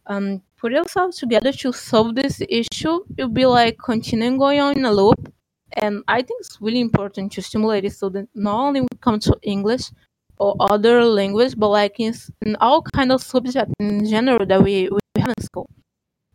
um, 0.06 0.42
put 0.56 0.72
yourself 0.72 1.16
together 1.16 1.52
to 1.52 1.72
solve 1.72 2.14
this 2.14 2.40
issue, 2.48 3.00
it'll 3.16 3.30
be 3.30 3.46
like 3.46 3.78
continuing 3.78 4.38
going 4.38 4.60
on 4.60 4.76
in 4.76 4.84
a 4.84 4.92
loop. 4.92 5.32
And 5.74 6.02
I 6.06 6.22
think 6.22 6.40
it's 6.40 6.58
really 6.60 6.80
important 6.80 7.32
to 7.32 7.42
stimulate 7.42 7.84
it 7.84 7.94
so 7.94 8.08
that 8.10 8.28
not 8.34 8.56
only 8.60 8.82
we 8.82 8.88
come 9.00 9.18
to 9.20 9.36
English 9.42 9.90
or 10.36 10.54
other 10.60 11.04
language, 11.04 11.54
but 11.56 11.68
like 11.68 11.98
in, 11.98 12.14
in 12.44 12.56
all 12.56 12.82
kind 12.82 13.10
of 13.10 13.22
subjects 13.22 13.72
in 13.80 14.06
general 14.06 14.44
that 14.46 14.62
we, 14.62 14.88
we 14.90 14.98
have 15.16 15.32
in 15.36 15.42
school. 15.42 15.70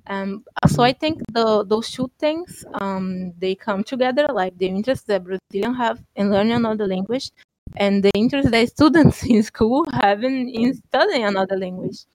Um, 0.10 0.46
so 0.68 0.84
I 0.84 0.94
think 0.94 1.22
the 1.34 1.66
those 1.66 1.92
two 1.92 2.10
things 2.18 2.66
um, 2.76 3.34
they 3.38 3.56
come 3.56 3.84
together, 3.84 4.28
like 4.32 4.58
the 4.58 4.68
interest 4.68 5.08
that 5.08 5.24
Brazilians 5.24 5.78
have 5.78 6.02
in 6.16 6.32
learning 6.32 6.54
another 6.54 6.88
language, 6.88 7.32
and 7.76 8.04
the 8.04 8.12
interest 8.16 8.52
that 8.52 8.70
students 8.70 9.24
in 9.30 9.44
school 9.44 9.86
have 9.94 10.24
in, 10.24 10.50
in 10.50 10.74
studying 10.74 11.26
another 11.26 11.58
language. 11.58 12.06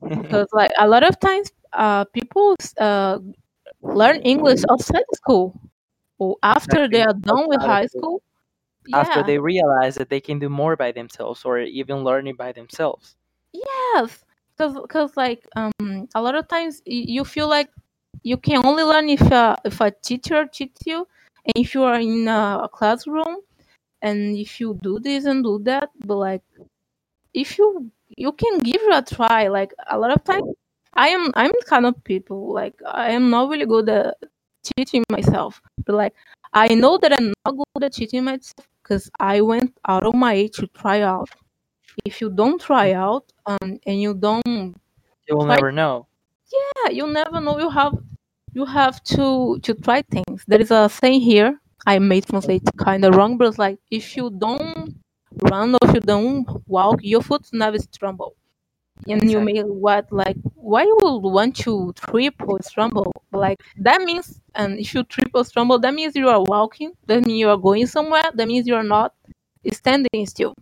Because 0.00 0.46
like 0.52 0.70
a 0.78 0.88
lot 0.88 1.02
of 1.02 1.18
times 1.20 1.50
uh 1.72 2.04
people 2.06 2.56
uh 2.78 3.18
learn 3.82 4.16
english 4.22 4.60
outside 4.68 5.04
school 5.14 5.54
or 6.18 6.36
after 6.42 6.88
they 6.88 7.00
are 7.00 7.12
done 7.12 7.46
with 7.46 7.60
high 7.60 7.86
school. 7.86 8.00
school. 8.00 8.22
After 8.92 9.20
yeah. 9.20 9.26
they 9.26 9.38
realize 9.38 9.94
that 9.96 10.08
they 10.08 10.20
can 10.20 10.38
do 10.38 10.48
more 10.48 10.74
by 10.74 10.90
themselves 10.90 11.44
or 11.44 11.60
even 11.60 12.02
learning 12.02 12.34
by 12.36 12.52
themselves. 12.52 13.14
Yes 13.52 14.24
because 14.60 14.74
because 14.82 15.16
like 15.16 15.46
um 15.56 15.72
a 16.14 16.20
lot 16.20 16.34
of 16.34 16.46
times 16.48 16.82
you 16.84 17.24
feel 17.24 17.48
like 17.48 17.70
you 18.22 18.36
can 18.36 18.64
only 18.66 18.82
learn 18.82 19.08
if 19.08 19.22
a 19.22 19.56
if 19.64 19.80
a 19.80 19.90
teacher 19.90 20.46
teaches 20.46 20.86
you. 20.86 21.06
And 21.46 21.54
if 21.56 21.74
you 21.74 21.82
are 21.84 21.98
in 21.98 22.28
a 22.28 22.68
classroom 22.70 23.36
and 24.02 24.36
if 24.36 24.60
you 24.60 24.78
do 24.82 24.98
this 25.00 25.24
and 25.24 25.42
do 25.42 25.58
that 25.64 25.88
but 26.04 26.16
like 26.16 26.42
if 27.32 27.56
you 27.58 27.90
you 28.16 28.32
can 28.32 28.58
give 28.58 28.82
it 28.82 28.92
a 28.94 29.14
try. 29.14 29.48
Like 29.48 29.72
a 29.88 29.98
lot 29.98 30.12
of 30.12 30.22
times 30.24 30.52
i 30.94 31.08
am 31.08 31.30
i'm 31.34 31.52
kind 31.66 31.86
of 31.86 31.94
people 32.04 32.52
like 32.52 32.74
i 32.84 33.12
am 33.12 33.30
not 33.30 33.48
really 33.48 33.66
good 33.66 33.88
at 33.88 34.16
teaching 34.76 35.04
myself. 35.10 35.62
But 35.86 35.94
like 35.94 36.14
i 36.52 36.68
know 36.68 36.98
that 36.98 37.12
i'm 37.12 37.32
not 37.46 37.56
good 37.56 37.84
at 37.84 37.94
teaching 37.94 38.24
myself 38.24 38.66
because 38.82 39.10
i 39.20 39.40
went 39.40 39.72
out 39.88 40.04
of 40.04 40.14
my 40.14 40.34
way 40.34 40.48
to 40.48 40.66
try 40.68 41.00
out 41.00 41.30
if 42.04 42.20
you 42.20 42.30
don't 42.30 42.60
try 42.60 42.92
out 42.92 43.24
um 43.46 43.78
and 43.86 44.00
you 44.00 44.14
don't 44.14 44.74
you 45.28 45.36
will 45.36 45.46
Try- 45.46 45.56
never 45.56 45.72
know. 45.72 46.06
Yeah 46.52 46.90
you 46.92 47.06
never 47.06 47.40
know. 47.40 47.58
You 47.58 47.70
have 47.70 47.94
you 48.54 48.64
have 48.66 49.02
to 49.14 49.58
to 49.60 49.74
try 49.74 50.02
things. 50.02 50.44
There 50.48 50.60
is 50.60 50.70
a 50.70 50.88
saying 50.88 51.20
here 51.22 51.60
i 51.86 51.98
may 51.98 52.20
translate 52.20 52.62
kind 52.76 53.04
of 53.06 53.14
wrong 53.16 53.38
but 53.38 53.48
it's 53.48 53.58
like 53.58 53.78
if 53.90 54.14
you 54.16 54.28
don't 54.30 54.94
run 55.50 55.74
or 55.74 55.78
if 55.88 55.94
you 55.94 56.00
don't 56.00 56.46
walk 56.66 56.98
your 57.02 57.22
foot 57.22 57.46
never 57.52 57.78
stumble. 57.78 58.34
And 59.08 59.30
you 59.30 59.40
may 59.40 59.60
what 59.62 60.10
like 60.12 60.36
why 60.54 60.82
you 60.84 60.96
would 61.02 61.20
want 61.38 61.56
to 61.66 61.92
trip 61.94 62.34
or 62.46 62.60
stumble? 62.62 63.12
Like 63.32 63.58
that 63.78 64.02
means 64.02 64.40
and 64.54 64.78
if 64.78 64.94
you 64.94 65.04
trip 65.04 65.30
or 65.34 65.44
stumble 65.44 65.78
that 65.80 65.94
means 65.94 66.14
you 66.16 66.28
are 66.28 66.42
walking 66.42 66.92
that 67.06 67.24
means 67.26 67.38
you 67.40 67.48
are 67.50 67.56
going 67.58 67.86
somewhere 67.86 68.28
that 68.34 68.46
means 68.48 68.66
you 68.66 68.74
are 68.74 68.82
not 68.96 69.14
standing 69.72 70.26
still 70.26 70.54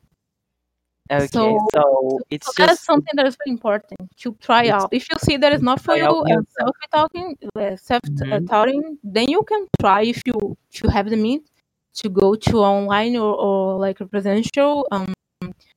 Okay, 1.10 1.28
So, 1.32 1.68
so 1.74 1.82
so, 2.12 2.20
so 2.44 2.52
it's 2.56 2.56
that's 2.58 2.84
something 2.84 3.12
that 3.14 3.26
is 3.26 3.36
very 3.36 3.52
important 3.54 4.00
to 4.20 4.34
try 4.40 4.64
it's 4.64 4.70
out. 4.70 4.88
If 4.92 5.08
you 5.10 5.16
see 5.18 5.36
that 5.38 5.52
is 5.52 5.62
not 5.62 5.80
for 5.80 5.96
try 5.96 5.96
you 5.96 6.24
and 6.28 6.46
self-talking, 6.58 7.36
uh, 7.56 7.76
hmm 8.02 8.46
self-touting, 8.46 8.98
then 9.02 9.28
you 9.28 9.42
can 9.44 9.66
try 9.80 10.02
if 10.02 10.22
you 10.26 10.56
if 10.72 10.82
you 10.82 10.88
have 10.90 11.08
the 11.10 11.16
means 11.16 11.48
to 11.94 12.08
go 12.08 12.34
to 12.34 12.58
online 12.58 13.16
or, 13.16 13.34
or 13.34 13.78
like 13.78 14.00
a 14.00 14.06
presential 14.06 14.86
um 14.92 15.12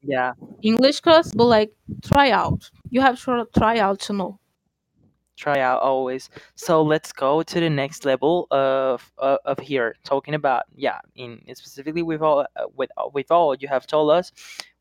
Yeah. 0.01 0.33
English 0.63 1.01
class, 1.01 1.31
but 1.33 1.45
like 1.45 1.71
try 2.03 2.31
out. 2.31 2.69
You 2.89 3.01
have 3.01 3.19
to 3.25 3.47
try 3.55 3.79
out 3.79 3.99
to 4.01 4.13
know. 4.13 4.39
try 5.37 5.59
out 5.59 5.81
always. 5.81 6.29
So 6.55 6.81
let's 6.83 7.11
go 7.11 7.41
to 7.43 7.59
the 7.59 7.69
next 7.69 8.05
level 8.05 8.47
of 8.51 9.11
of, 9.17 9.39
of 9.45 9.59
here 9.59 9.95
talking 10.03 10.33
about 10.35 10.63
yeah 10.75 10.99
in 11.15 11.41
specifically 11.55 12.03
with 12.03 12.21
all 12.21 12.41
uh, 12.41 12.65
with 12.75 12.91
uh, 12.97 13.09
with 13.13 13.31
all 13.31 13.55
you 13.55 13.67
have 13.67 13.87
told 13.87 14.11
us. 14.11 14.31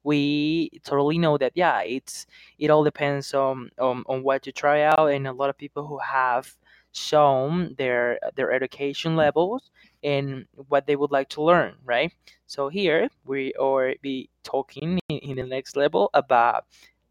We 0.03 0.71
totally 0.85 1.19
know 1.19 1.37
that 1.39 1.53
yeah 1.55 1.81
it's 1.83 2.27
it 2.59 2.71
all 2.71 2.85
depends 2.85 3.35
on 3.35 3.71
on, 3.79 4.05
on 4.07 4.23
what 4.23 4.47
you 4.47 4.53
try 4.53 4.83
out 4.83 5.11
and 5.11 5.27
a 5.27 5.33
lot 5.33 5.51
of 5.51 5.59
people 5.59 5.87
who 5.87 5.99
have 5.99 6.57
shown 6.93 7.75
their 7.79 8.19
their 8.35 8.53
education 8.53 9.15
levels 9.15 9.71
and 10.03 10.47
what 10.69 10.87
they 10.87 10.97
would 10.97 11.11
like 11.13 11.29
to 11.31 11.43
learn 11.43 11.75
right? 11.85 12.13
So 12.47 12.69
here 12.69 13.09
we 13.25 13.53
are 13.55 13.95
be 14.03 14.31
talking 14.43 14.99
in, 15.09 15.19
in 15.19 15.37
the 15.37 15.45
next 15.45 15.77
level 15.77 16.11
about 16.15 16.65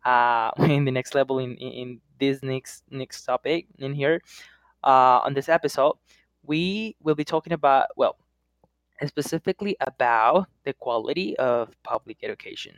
uh, 0.05 0.51
in 0.59 0.85
the 0.85 0.91
next 0.91 1.15
level 1.15 1.39
in, 1.39 1.55
in, 1.55 2.01
this 2.19 2.43
next 2.43 2.83
next 2.91 3.23
topic 3.23 3.65
in 3.77 3.93
here. 3.93 4.21
Uh, 4.83 5.19
on 5.23 5.33
this 5.33 5.47
episode 5.47 5.95
we 6.43 6.95
will 7.01 7.15
be 7.15 7.23
talking 7.23 7.53
about 7.53 7.87
well 7.95 8.17
specifically 9.07 9.75
about 9.79 10.47
the 10.63 10.73
quality 10.73 11.37
of 11.37 11.69
public 11.83 12.17
education. 12.23 12.75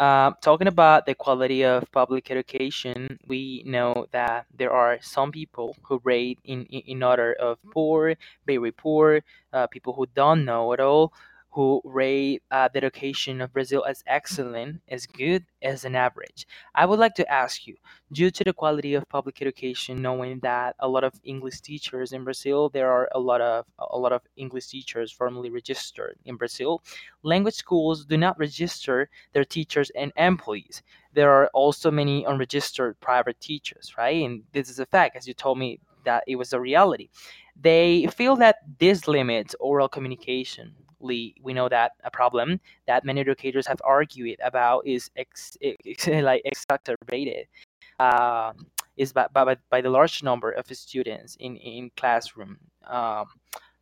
Uh, 0.00 0.32
talking 0.40 0.66
about 0.66 1.06
the 1.06 1.14
quality 1.14 1.64
of 1.64 1.84
public 1.92 2.30
education, 2.30 3.18
we 3.28 3.62
know 3.64 4.06
that 4.10 4.46
there 4.56 4.72
are 4.72 4.98
some 5.00 5.30
people 5.30 5.76
who 5.82 6.00
rate 6.02 6.40
in, 6.44 6.64
in, 6.66 6.80
in 6.86 7.02
order 7.02 7.34
of 7.34 7.56
poor, 7.70 8.16
very 8.44 8.72
poor, 8.72 9.22
uh, 9.52 9.66
people 9.68 9.92
who 9.92 10.06
don't 10.14 10.44
know 10.44 10.72
at 10.72 10.80
all, 10.80 11.12
who 11.52 11.80
rate 11.84 12.42
uh, 12.50 12.68
the 12.72 12.78
education 12.78 13.40
of 13.40 13.52
Brazil 13.52 13.84
as 13.84 14.02
excellent, 14.06 14.80
as 14.88 15.06
good, 15.06 15.44
as 15.62 15.84
an 15.84 15.94
average. 15.94 16.46
I 16.74 16.86
would 16.86 16.98
like 16.98 17.14
to 17.16 17.30
ask 17.30 17.66
you, 17.66 17.76
due 18.12 18.30
to 18.30 18.44
the 18.44 18.52
quality 18.52 18.94
of 18.94 19.08
public 19.08 19.40
education, 19.42 20.00
knowing 20.02 20.40
that 20.40 20.74
a 20.78 20.88
lot 20.88 21.04
of 21.04 21.12
English 21.24 21.60
teachers 21.60 22.12
in 22.12 22.24
Brazil, 22.24 22.68
there 22.70 22.90
are 22.90 23.08
a 23.14 23.18
lot 23.20 23.40
of 23.40 23.66
a 23.78 23.98
lot 23.98 24.12
of 24.12 24.22
English 24.36 24.66
teachers 24.68 25.12
formally 25.12 25.50
registered 25.50 26.16
in 26.24 26.36
Brazil. 26.36 26.82
Language 27.22 27.54
schools 27.54 28.04
do 28.06 28.16
not 28.16 28.38
register 28.38 29.08
their 29.32 29.44
teachers 29.44 29.90
and 29.96 30.12
employees. 30.16 30.82
There 31.12 31.30
are 31.30 31.48
also 31.54 31.90
many 31.90 32.24
unregistered 32.24 32.98
private 33.00 33.40
teachers, 33.40 33.94
right? 33.98 34.24
And 34.24 34.44
this 34.52 34.68
is 34.70 34.78
a 34.78 34.86
fact, 34.86 35.16
as 35.16 35.26
you 35.28 35.34
told 35.34 35.58
me 35.58 35.80
that 36.04 36.24
it 36.26 36.36
was 36.36 36.52
a 36.52 36.60
reality. 36.60 37.08
They 37.60 38.06
feel 38.08 38.36
that 38.36 38.56
this 38.78 39.06
limits 39.08 39.54
oral 39.60 39.88
communication. 39.88 40.74
We, 41.02 41.34
we 41.42 41.52
know 41.52 41.68
that 41.68 41.92
a 42.04 42.10
problem 42.10 42.60
that 42.86 43.04
many 43.04 43.20
educators 43.20 43.66
have 43.66 43.80
argued 43.84 44.38
about 44.42 44.86
is 44.86 45.10
ex, 45.16 45.56
ex, 45.60 46.06
like 46.06 46.42
exacerbated 46.44 47.46
uh, 47.98 48.52
is 48.96 49.12
by, 49.12 49.26
by, 49.32 49.56
by 49.70 49.80
the 49.80 49.90
large 49.90 50.22
number 50.22 50.50
of 50.50 50.66
students 50.66 51.36
in, 51.40 51.56
in 51.56 51.90
classroom. 51.96 52.58
Um, 52.86 53.26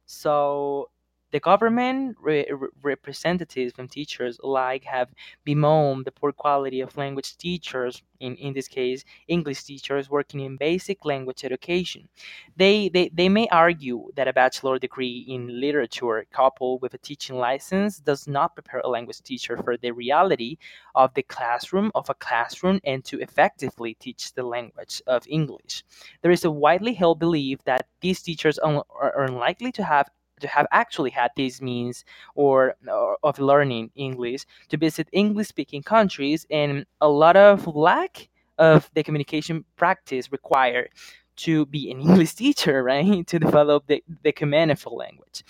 so 0.06 0.90
the 1.32 1.40
government 1.40 2.16
re- 2.20 2.46
re- 2.50 2.68
representatives 2.82 3.74
and 3.78 3.90
teachers 3.90 4.38
alike 4.42 4.84
have 4.84 5.08
bemoaned 5.44 6.04
the 6.04 6.12
poor 6.12 6.32
quality 6.32 6.80
of 6.80 6.96
language 6.96 7.36
teachers, 7.36 8.02
in, 8.20 8.36
in 8.36 8.52
this 8.52 8.68
case, 8.68 9.04
English 9.28 9.64
teachers 9.64 10.10
working 10.10 10.40
in 10.40 10.56
basic 10.56 11.04
language 11.04 11.44
education. 11.44 12.08
They, 12.56 12.88
they, 12.88 13.10
they 13.14 13.28
may 13.28 13.48
argue 13.48 14.10
that 14.16 14.28
a 14.28 14.32
bachelor 14.32 14.78
degree 14.78 15.24
in 15.28 15.60
literature 15.60 16.26
coupled 16.32 16.82
with 16.82 16.94
a 16.94 16.98
teaching 16.98 17.36
license 17.36 17.98
does 17.98 18.28
not 18.28 18.54
prepare 18.54 18.80
a 18.84 18.88
language 18.88 19.22
teacher 19.22 19.56
for 19.56 19.76
the 19.76 19.92
reality 19.92 20.58
of 20.94 21.14
the 21.14 21.22
classroom, 21.22 21.90
of 21.94 22.10
a 22.10 22.14
classroom, 22.14 22.80
and 22.84 23.04
to 23.04 23.20
effectively 23.20 23.94
teach 23.94 24.34
the 24.34 24.42
language 24.42 25.00
of 25.06 25.24
English. 25.28 25.84
There 26.22 26.30
is 26.32 26.44
a 26.44 26.50
widely 26.50 26.92
held 26.92 27.18
belief 27.18 27.62
that 27.64 27.86
these 28.00 28.22
teachers 28.22 28.58
are 28.58 29.24
unlikely 29.24 29.72
to 29.72 29.84
have 29.84 30.10
to 30.40 30.48
have 30.48 30.66
actually 30.72 31.10
had 31.10 31.30
these 31.36 31.60
means 31.62 32.04
or, 32.34 32.74
or 32.88 33.18
of 33.22 33.38
learning 33.38 33.90
English 33.94 34.44
to 34.68 34.76
visit 34.76 35.08
English 35.12 35.48
speaking 35.48 35.82
countries 35.82 36.46
and 36.50 36.86
a 37.00 37.08
lot 37.08 37.36
of 37.36 37.66
lack 37.66 38.28
of 38.58 38.90
the 38.94 39.02
communication 39.02 39.64
practice 39.76 40.30
required 40.32 40.90
to 41.36 41.66
be 41.66 41.90
an 41.90 42.00
English 42.06 42.34
teacher, 42.34 42.82
right? 42.82 43.26
To 43.26 43.38
develop 43.38 43.86
the, 43.86 44.02
the 44.22 44.32
command 44.32 44.70
of 44.70 44.84
a 44.86 44.90
language. 44.90 45.44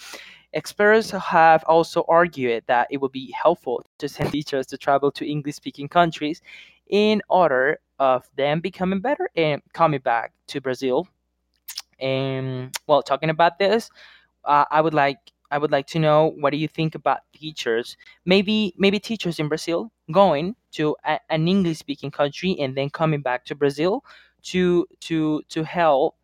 Experts 0.52 1.10
have 1.10 1.62
also 1.66 2.04
argued 2.08 2.64
that 2.66 2.88
it 2.90 2.98
would 2.98 3.12
be 3.12 3.32
helpful 3.32 3.84
to 3.98 4.08
send 4.08 4.32
teachers 4.32 4.66
to 4.66 4.78
travel 4.78 5.10
to 5.12 5.28
English 5.28 5.56
speaking 5.56 5.88
countries 5.88 6.42
in 6.88 7.22
order 7.28 7.78
of 7.98 8.28
them 8.36 8.60
becoming 8.60 9.00
better 9.00 9.28
and 9.36 9.62
coming 9.72 10.00
back 10.00 10.32
to 10.48 10.60
Brazil. 10.60 11.06
And 12.00 12.74
well, 12.86 13.02
talking 13.02 13.30
about 13.30 13.58
this, 13.58 13.90
uh, 14.44 14.64
I 14.70 14.80
would 14.80 14.94
like 14.94 15.18
I 15.50 15.58
would 15.58 15.72
like 15.72 15.86
to 15.88 15.98
know 15.98 16.32
what 16.38 16.50
do 16.50 16.56
you 16.58 16.68
think 16.68 16.94
about 16.94 17.20
teachers? 17.34 17.96
Maybe 18.24 18.74
maybe 18.78 18.98
teachers 19.00 19.38
in 19.40 19.48
Brazil 19.48 19.90
going 20.12 20.56
to 20.72 20.96
a, 21.04 21.18
an 21.30 21.48
English 21.48 21.78
speaking 21.78 22.10
country 22.10 22.56
and 22.60 22.76
then 22.76 22.90
coming 22.90 23.20
back 23.22 23.44
to 23.46 23.54
Brazil 23.54 24.04
to 24.44 24.86
to 25.00 25.42
to 25.48 25.62
help 25.64 26.16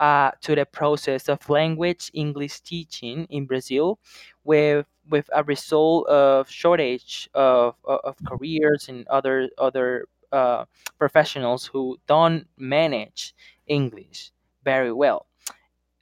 uh, 0.00 0.30
to 0.42 0.54
the 0.54 0.64
process 0.66 1.28
of 1.28 1.48
language 1.50 2.10
English 2.14 2.60
teaching 2.60 3.26
in 3.30 3.46
Brazil, 3.46 3.98
with 4.44 4.86
with 5.08 5.28
a 5.34 5.42
result 5.44 6.06
of 6.08 6.48
shortage 6.48 7.28
of, 7.34 7.74
of, 7.84 8.00
of 8.04 8.16
careers 8.26 8.88
and 8.88 9.06
other 9.08 9.50
other 9.58 10.06
uh, 10.32 10.64
professionals 10.98 11.66
who 11.66 11.98
don't 12.06 12.46
manage 12.56 13.34
English 13.66 14.30
very 14.64 14.92
well 14.92 15.26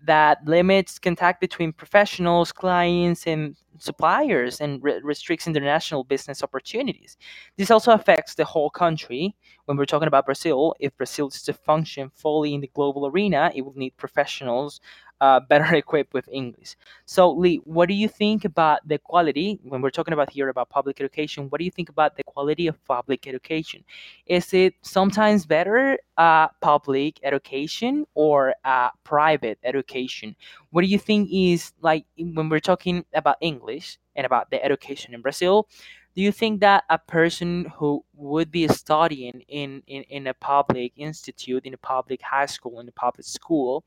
that 0.04 0.44
limits 0.46 0.98
contact 0.98 1.40
between 1.40 1.72
professionals, 1.72 2.52
clients, 2.52 3.26
and 3.26 3.56
suppliers 3.78 4.60
and 4.60 4.82
re- 4.82 5.00
restricts 5.02 5.46
international 5.46 6.04
business 6.04 6.42
opportunities. 6.42 7.16
This 7.56 7.70
also 7.70 7.92
affects 7.92 8.34
the 8.34 8.44
whole 8.44 8.70
country. 8.70 9.36
When 9.66 9.76
we're 9.76 9.84
talking 9.86 10.08
about 10.08 10.26
Brazil, 10.26 10.74
if 10.80 10.96
Brazil 10.96 11.28
is 11.28 11.42
to 11.44 11.52
function 11.52 12.10
fully 12.14 12.54
in 12.54 12.60
the 12.60 12.70
global 12.74 13.06
arena, 13.06 13.52
it 13.54 13.62
will 13.62 13.76
need 13.76 13.96
professionals 13.96 14.80
uh, 15.20 15.40
better 15.48 15.74
equipped 15.74 16.14
with 16.14 16.28
English. 16.30 16.76
So, 17.04 17.30
Lee, 17.30 17.60
what 17.64 17.88
do 17.88 17.94
you 17.94 18.08
think 18.08 18.44
about 18.44 18.86
the 18.86 18.98
quality? 18.98 19.58
When 19.62 19.82
we're 19.82 19.90
talking 19.90 20.14
about 20.14 20.30
here 20.30 20.48
about 20.48 20.70
public 20.70 21.00
education, 21.00 21.48
what 21.48 21.58
do 21.58 21.64
you 21.64 21.70
think 21.70 21.88
about 21.88 22.16
the 22.16 22.24
quality 22.24 22.66
of 22.66 22.82
public 22.84 23.26
education? 23.26 23.84
Is 24.26 24.52
it 24.54 24.74
sometimes 24.82 25.46
better 25.46 25.98
uh, 26.16 26.48
public 26.60 27.20
education 27.22 28.06
or 28.14 28.54
uh, 28.64 28.90
private 29.04 29.58
education? 29.64 30.36
What 30.70 30.82
do 30.82 30.88
you 30.88 30.98
think 30.98 31.28
is 31.32 31.72
like 31.80 32.04
when 32.18 32.48
we're 32.48 32.60
talking 32.60 33.04
about 33.14 33.36
English 33.40 33.98
and 34.16 34.26
about 34.26 34.50
the 34.50 34.62
education 34.64 35.14
in 35.14 35.22
Brazil? 35.22 35.68
Do 36.14 36.22
you 36.22 36.32
think 36.32 36.60
that 36.60 36.84
a 36.90 36.98
person 36.98 37.66
who 37.76 38.04
would 38.14 38.50
be 38.50 38.66
studying 38.68 39.42
in, 39.48 39.82
in, 39.86 40.02
in 40.04 40.26
a 40.26 40.34
public 40.34 40.92
institute, 40.96 41.64
in 41.64 41.74
a 41.74 41.78
public 41.78 42.22
high 42.22 42.46
school, 42.46 42.80
in 42.80 42.88
a 42.88 42.92
public 42.92 43.24
school, 43.24 43.84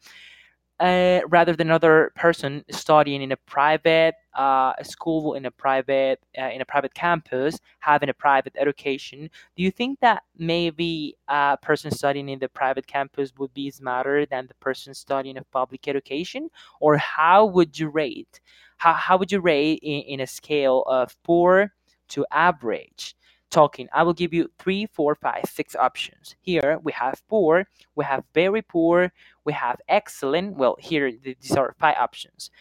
uh, 0.81 1.21
rather 1.29 1.55
than 1.55 1.67
another 1.67 2.11
person 2.15 2.65
studying 2.71 3.21
in 3.21 3.31
a 3.31 3.37
private 3.37 4.15
uh, 4.33 4.73
school 4.83 5.35
in 5.35 5.45
a 5.45 5.51
private 5.51 6.19
uh, 6.37 6.49
in 6.49 6.61
a 6.61 6.65
private 6.65 6.93
campus 6.93 7.59
having 7.79 8.09
a 8.09 8.13
private 8.13 8.55
education 8.57 9.29
do 9.55 9.63
you 9.63 9.71
think 9.71 9.99
that 9.99 10.23
maybe 10.37 11.15
a 11.27 11.57
person 11.61 11.91
studying 11.91 12.29
in 12.29 12.39
the 12.39 12.49
private 12.49 12.87
campus 12.87 13.31
would 13.37 13.53
be 13.53 13.69
smarter 13.69 14.25
than 14.25 14.47
the 14.47 14.53
person 14.55 14.93
studying 14.93 15.37
a 15.37 15.43
public 15.51 15.87
education? 15.87 16.49
Or 16.79 16.97
how 16.97 17.45
would 17.47 17.77
you 17.77 17.89
rate 17.89 18.39
how, 18.77 18.93
how 18.93 19.17
would 19.17 19.31
you 19.31 19.39
rate 19.41 19.79
in, 19.83 20.01
in 20.01 20.19
a 20.21 20.27
scale 20.27 20.83
of 20.87 21.15
poor 21.23 21.73
to 22.09 22.25
average 22.31 23.15
talking 23.51 23.87
i 23.93 24.03
will 24.03 24.13
give 24.13 24.33
you 24.33 24.49
three 24.59 24.87
four 24.93 25.15
five 25.15 25.43
six 25.45 25.75
options 25.75 26.35
here 26.41 26.79
we 26.83 26.91
have 26.91 27.21
poor 27.29 27.65
we 27.95 28.05
have 28.05 28.23
very 28.33 28.61
poor 28.61 29.11
we 29.45 29.53
have 29.53 29.79
excellent. 29.89 30.55
Well, 30.57 30.77
here 30.79 31.11
these 31.11 31.55
are 31.55 31.75
five 31.79 31.95
options. 31.97 32.51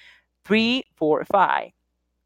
Three, 0.44 0.85
four, 0.96 1.24
five. 1.24 1.70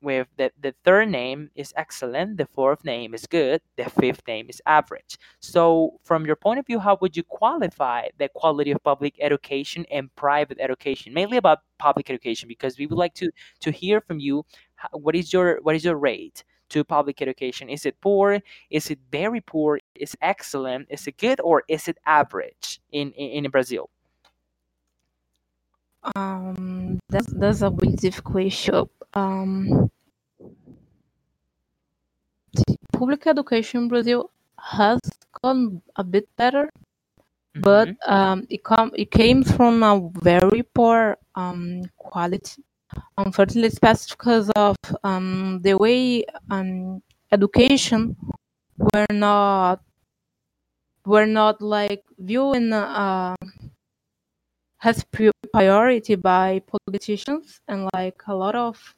With 0.03 0.29
the, 0.37 0.53
the 0.61 0.75
third 0.85 1.09
name 1.09 1.51
is 1.55 1.73
excellent, 1.77 2.37
the 2.37 2.47
fourth 2.47 2.85
name 2.85 3.15
is 3.15 3.27
good, 3.27 3.63
the 3.77 3.87
fifth 3.89 4.23
name 4.29 4.49
is 4.51 4.61
average. 4.67 5.17
So, 5.41 5.99
from 6.05 6.27
your 6.27 6.37
point 6.37 6.59
of 6.59 6.67
view, 6.67 6.79
how 6.79 6.99
would 7.01 7.17
you 7.17 7.23
qualify 7.23 8.09
the 8.19 8.29
quality 8.35 8.71
of 8.73 8.85
public 8.85 9.15
education 9.21 9.87
and 9.91 10.15
private 10.15 10.59
education? 10.61 11.15
Mainly 11.15 11.39
about 11.39 11.61
public 11.79 12.11
education, 12.11 12.49
because 12.49 12.79
we 12.79 12.87
would 12.87 12.99
like 12.99 13.15
to 13.15 13.31
to 13.61 13.71
hear 13.71 14.03
from 14.03 14.21
you. 14.21 14.45
What 14.93 15.17
is 15.17 15.33
your 15.33 15.61
what 15.63 15.75
is 15.75 15.85
your 15.85 15.97
rate? 15.97 16.45
To 16.71 16.85
public 16.85 17.21
education? 17.23 17.69
Is 17.69 17.87
it 17.87 18.01
poor? 18.01 18.41
Is 18.71 18.91
it 18.91 18.99
very 19.11 19.41
poor? 19.41 19.79
Is 19.95 20.15
it 20.15 20.21
excellent? 20.23 20.89
Is 20.91 21.07
it 21.07 21.17
good 21.19 21.41
or 21.41 21.63
is 21.69 21.89
it 21.89 21.99
average 22.07 22.81
in 22.93 23.13
in, 23.13 23.45
in 23.45 23.51
Brazil? 23.51 23.91
Um, 26.17 26.99
that's 27.09 27.33
that's 27.35 27.63
a 27.63 27.71
bit 27.71 27.97
difficult 27.97 28.45
issue. 28.45 28.87
Um, 29.15 29.91
public 32.93 33.27
education 33.27 33.83
in 33.83 33.89
Brazil 33.89 34.31
has 34.59 35.01
gone 35.43 35.83
a 35.97 36.05
bit 36.05 36.29
better, 36.37 36.71
but 37.55 37.89
Mhm. 37.89 37.97
um, 38.07 38.47
it 38.51 38.65
come 38.65 38.91
it 38.95 39.11
came 39.11 39.43
from 39.45 39.83
a 39.83 40.11
very 40.23 40.63
poor 40.75 41.19
um 41.35 41.83
quality. 41.99 42.63
Unfortunately, 43.19 43.69
especially 43.69 44.15
because 44.19 44.51
of 44.51 44.77
um 45.05 45.61
the 45.63 45.75
way 45.75 46.25
um 46.51 47.03
education 47.33 48.17
were 48.79 49.07
not 49.11 49.81
were 51.07 51.27
not 51.27 51.61
like 51.63 52.03
viewing 52.19 52.73
uh 52.73 53.35
has 54.79 55.05
priority 55.53 56.15
by 56.15 56.61
politicians 56.61 57.61
and 57.67 57.89
like 57.93 58.23
a 58.29 58.35
lot 58.35 58.55
of 58.55 58.95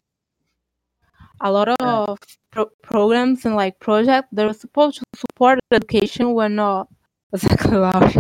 a 1.41 1.51
lot 1.51 1.69
of 1.81 2.19
pro- 2.51 2.71
programs 2.83 3.45
and 3.45 3.57
like 3.57 3.79
projects 3.81 4.29
that 4.33 4.47
were 4.47 4.53
supposed 4.53 4.99
to 4.99 5.05
support 5.15 5.59
education 5.71 6.33
were 6.35 6.49
not 6.49 6.89
exactly 7.33 7.77
launched. 7.77 8.19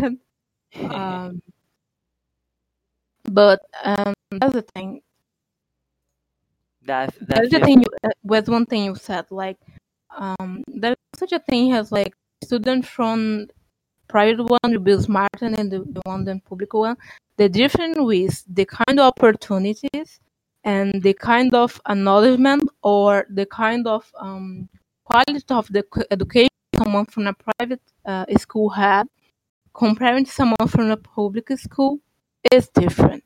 um, 0.90 1.42
but 3.30 3.60
um, 3.84 4.14
that's 4.40 4.54
the 4.54 4.62
thing. 4.62 5.00
That 6.86 7.14
That's 7.20 7.50
that's 7.50 7.50
the 7.50 7.60
thing. 7.60 7.80
You, 7.80 7.86
uh, 8.04 8.10
was 8.22 8.48
one 8.48 8.66
thing 8.66 8.84
you 8.84 8.94
said. 8.94 9.26
Like, 9.30 9.58
um, 10.16 10.64
there's 10.68 10.96
such 11.16 11.32
a 11.32 11.38
thing 11.40 11.72
as 11.72 11.92
like 11.92 12.14
students 12.44 12.88
from 12.88 13.48
private 14.08 14.42
one 14.42 14.58
will 14.72 14.80
be 14.80 14.98
smarter 15.00 15.50
than 15.50 15.68
the, 15.68 15.80
the 15.80 16.00
one 16.04 16.24
than 16.24 16.40
public 16.40 16.72
one. 16.74 16.96
The 17.36 17.48
difference 17.48 17.96
with 17.98 18.44
the 18.48 18.64
kind 18.64 18.98
of 19.00 19.12
opportunities 19.16 20.20
and 20.64 21.02
the 21.02 21.14
kind 21.14 21.54
of 21.54 21.80
acknowledgement 21.88 22.68
or 22.82 23.26
the 23.30 23.46
kind 23.46 23.86
of 23.86 24.10
um, 24.18 24.68
quality 25.04 25.42
of 25.50 25.68
the 25.68 25.84
education 26.10 26.48
someone 26.76 27.06
from 27.06 27.26
a 27.26 27.34
private 27.34 27.80
uh, 28.04 28.26
school 28.38 28.68
had 28.70 29.08
comparing 29.74 30.24
to 30.24 30.30
someone 30.30 30.68
from 30.68 30.90
a 30.90 30.96
public 30.96 31.48
school 31.58 31.98
is 32.52 32.68
different. 32.70 33.22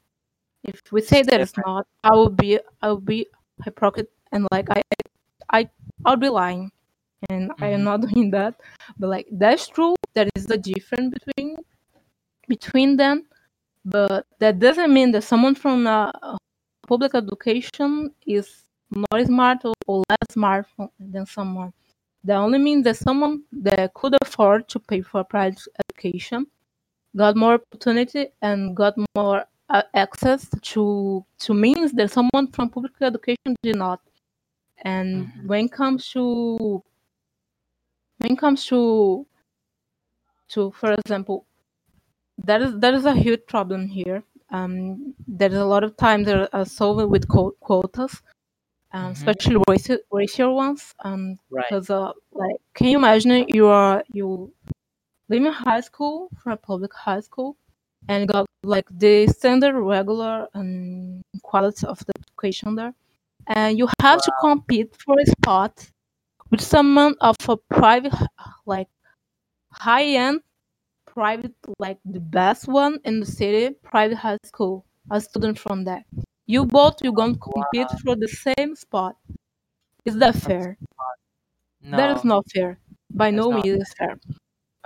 If 0.64 0.80
we 0.92 1.00
say 1.02 1.22
that 1.22 1.40
it's 1.40 1.54
not, 1.66 1.86
I 2.04 2.10
will 2.14 2.30
be 2.30 2.58
I 2.82 2.88
will 2.88 3.00
be 3.00 3.26
hypocrite 3.64 4.10
and 4.32 4.46
like 4.52 4.68
I 4.70 4.82
I 5.50 5.70
I'll 6.04 6.16
be 6.16 6.28
lying, 6.28 6.70
and 7.30 7.52
I 7.60 7.68
am 7.70 7.80
Mhm. 7.80 7.84
not 7.84 8.00
doing 8.08 8.30
that. 8.32 8.54
But 8.98 9.08
like 9.08 9.28
that's 9.32 9.68
true. 9.68 9.94
There 10.14 10.28
is 10.36 10.50
a 10.50 10.58
difference 10.58 11.14
between 11.18 11.56
between 12.48 12.96
them, 12.96 13.26
but 13.84 14.26
that 14.40 14.58
doesn't 14.58 14.92
mean 14.92 15.12
that 15.12 15.22
someone 15.24 15.54
from 15.54 15.86
a, 15.86 16.12
public 16.88 17.14
education 17.14 18.12
is 18.26 18.64
not 18.90 19.26
smart 19.26 19.64
or, 19.64 19.74
or 19.86 20.02
less 20.10 20.28
smart 20.32 20.66
than 20.98 21.26
someone. 21.26 21.72
That 22.24 22.36
only 22.36 22.58
means 22.58 22.84
that 22.84 22.96
someone 22.96 23.44
that 23.52 23.94
could 23.94 24.16
afford 24.22 24.68
to 24.70 24.80
pay 24.80 25.02
for 25.02 25.24
private 25.24 25.60
education 25.88 26.46
got 27.16 27.36
more 27.36 27.54
opportunity 27.54 28.28
and 28.42 28.76
got 28.76 28.94
more 29.16 29.44
access 29.94 30.48
to 30.62 31.24
to 31.38 31.54
means 31.54 31.92
that 31.92 32.10
someone 32.10 32.48
from 32.52 32.70
public 32.70 32.92
education 33.00 33.54
did 33.62 33.76
not. 33.76 34.00
And 34.84 35.28
Mhm. 35.28 35.46
when 35.46 35.66
it 35.66 35.72
comes 35.72 36.08
to 36.12 36.82
when 38.18 38.32
it 38.32 38.38
comes 38.38 38.64
to 38.66 39.26
to 40.48 40.70
for 40.72 40.92
example, 40.92 41.46
that 42.38 42.62
is 42.62 42.78
that 42.80 42.94
is 42.94 43.04
a 43.04 43.14
huge 43.14 43.46
problem 43.46 43.88
here. 43.88 44.22
Um, 44.50 45.14
there 45.28 45.50
is 45.50 45.56
a 45.58 45.64
lot 45.64 45.84
of 45.84 45.96
times 45.96 46.26
that 46.26 46.50
are 46.52 46.64
solved 46.64 47.10
with 47.10 47.28
quo- 47.28 47.56
quotas, 47.60 48.22
um, 48.92 49.12
Mhm. 49.12 49.12
especially 49.12 49.58
racial 49.68 49.98
racial 50.12 50.54
ones. 50.56 50.94
Um, 51.04 51.38
Right. 51.50 51.64
because 51.68 51.90
uh, 51.90 52.12
like, 52.32 52.56
can 52.74 52.88
you 52.88 52.98
imagine 52.98 53.46
you 53.48 53.66
are 53.68 54.04
you 54.12 54.52
leaving 55.28 55.52
high 55.52 55.80
school 55.80 56.30
for 56.42 56.50
a 56.52 56.56
public 56.56 56.94
high 56.94 57.20
school 57.20 57.56
and 58.08 58.28
got 58.28 58.46
like 58.62 58.86
the 58.90 59.26
standard 59.28 59.78
regular 59.78 60.48
and 60.54 61.22
quality 61.42 61.86
of 61.86 61.98
the 62.06 62.12
education 62.18 62.74
there. 62.74 62.94
And 63.46 63.78
you 63.78 63.88
have 64.00 64.20
to 64.22 64.32
compete 64.40 64.94
for 65.04 65.16
a 65.18 65.26
spot 65.26 65.88
with 66.50 66.60
someone 66.60 67.14
of 67.20 67.36
a 67.48 67.56
private 67.56 68.14
like 68.66 68.88
high 69.72 70.04
end 70.04 70.40
private 71.06 71.54
like 71.78 71.98
the 72.04 72.20
best 72.20 72.68
one 72.68 72.98
in 73.04 73.20
the 73.20 73.26
city 73.26 73.74
private 73.82 74.16
high 74.16 74.38
school 74.44 74.84
a 75.10 75.20
student 75.20 75.58
from 75.58 75.84
there. 75.84 76.04
You 76.46 76.66
both 76.66 77.02
you're 77.02 77.12
going 77.12 77.34
to 77.34 77.40
compete 77.40 77.88
for 78.02 78.16
the 78.16 78.28
same 78.28 78.74
spot. 78.76 79.16
Is 80.04 80.16
that 80.18 80.36
fair? 80.36 80.76
that 81.82 82.16
is 82.16 82.24
not 82.24 82.44
fair. 82.52 82.78
By 83.10 83.30
That's 83.30 83.36
no 83.42 83.52
means 83.52 83.92
fair 83.98 84.18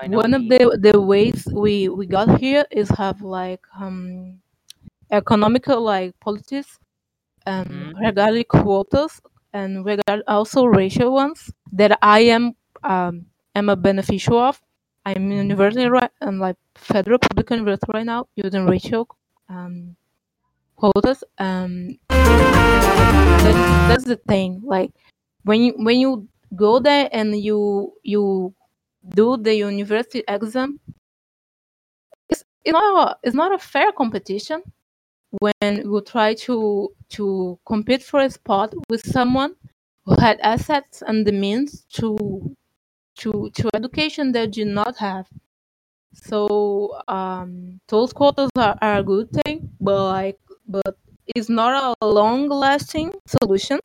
no 0.02 0.18
one 0.18 0.34
of 0.34 0.48
the 0.48 0.78
the 0.80 1.00
ways 1.00 1.46
we 1.52 1.88
we 1.88 2.06
got 2.06 2.38
here 2.40 2.64
is 2.70 2.88
have 2.90 3.22
like 3.22 3.60
um 3.78 4.40
economical 5.10 5.80
like 5.82 6.18
policies 6.20 6.78
um 7.46 7.92
Mhm. 7.94 8.00
regarding 8.06 8.44
quotas 8.44 9.20
and 9.52 9.84
regard 9.84 10.22
also 10.28 10.66
racial 10.66 11.12
ones 11.14 11.52
that 11.72 11.98
I 12.02 12.20
am 12.36 12.54
um 12.84 13.26
am 13.54 13.68
a 13.68 13.76
beneficial 13.76 14.38
of. 14.38 14.60
I'm 15.06 15.30
in 15.30 15.38
university 15.48 15.86
right 15.86 16.10
and 16.20 16.40
like 16.40 16.56
federal 16.76 17.18
public 17.18 17.50
university 17.50 17.90
right 17.94 18.06
now 18.06 18.26
using 18.36 18.66
racial 18.66 19.08
um 19.48 19.96
quotas. 20.76 21.24
Um 21.38 21.98
that, 23.42 23.56
that's 23.88 24.04
the 24.04 24.16
thing. 24.16 24.60
Like 24.64 24.90
when 25.44 25.60
you 25.62 25.74
when 25.76 25.98
you 25.98 26.28
go 26.56 26.78
there 26.78 27.08
and 27.12 27.36
you 27.36 27.92
you 28.02 28.54
do 29.08 29.36
the 29.36 29.54
university 29.54 30.22
exam, 30.28 30.80
it's 32.28 32.44
it's 32.64 32.72
not 32.72 33.08
a, 33.08 33.16
it's 33.22 33.34
not 33.36 33.54
a 33.54 33.58
fair 33.58 33.92
competition 33.92 34.62
when 35.40 35.76
you 35.84 36.02
try 36.06 36.34
to 36.34 36.90
to 37.10 37.58
compete 37.66 38.02
for 38.02 38.20
a 38.20 38.30
spot 38.30 38.74
with 38.90 39.06
someone 39.06 39.56
who 40.06 40.14
had 40.20 40.40
assets 40.40 41.02
and 41.06 41.26
the 41.26 41.32
means 41.32 41.86
to 41.90 42.56
to 43.16 43.50
to 43.54 43.70
education 43.74 44.32
that 44.32 44.56
you 44.56 44.64
not 44.64 44.96
have. 44.98 45.28
So 46.14 47.00
um, 47.08 47.80
those 47.88 48.12
quotas 48.12 48.50
are, 48.56 48.76
are 48.82 48.98
a 48.98 49.04
good 49.04 49.30
thing, 49.32 49.70
but 49.80 50.04
like 50.08 50.40
but 50.68 50.98
it's 51.36 51.48
not 51.50 51.96
a 52.02 52.06
long 52.06 52.48
lasting 52.48 53.12
solution. 53.26 53.80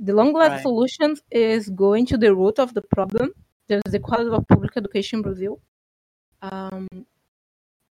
The 0.00 0.14
long 0.14 0.32
lasting 0.32 0.58
Right. 0.58 0.62
solution 0.62 1.16
is 1.30 1.70
going 1.70 2.06
to 2.06 2.18
the 2.18 2.34
root 2.34 2.58
of 2.58 2.74
the 2.74 2.82
problem. 2.82 3.34
There's 3.70 3.82
the 3.88 4.00
quality 4.00 4.30
of 4.30 4.48
public 4.48 4.76
education 4.76 5.20
in 5.20 5.22
Brazil. 5.22 5.60
Um, 6.42 6.88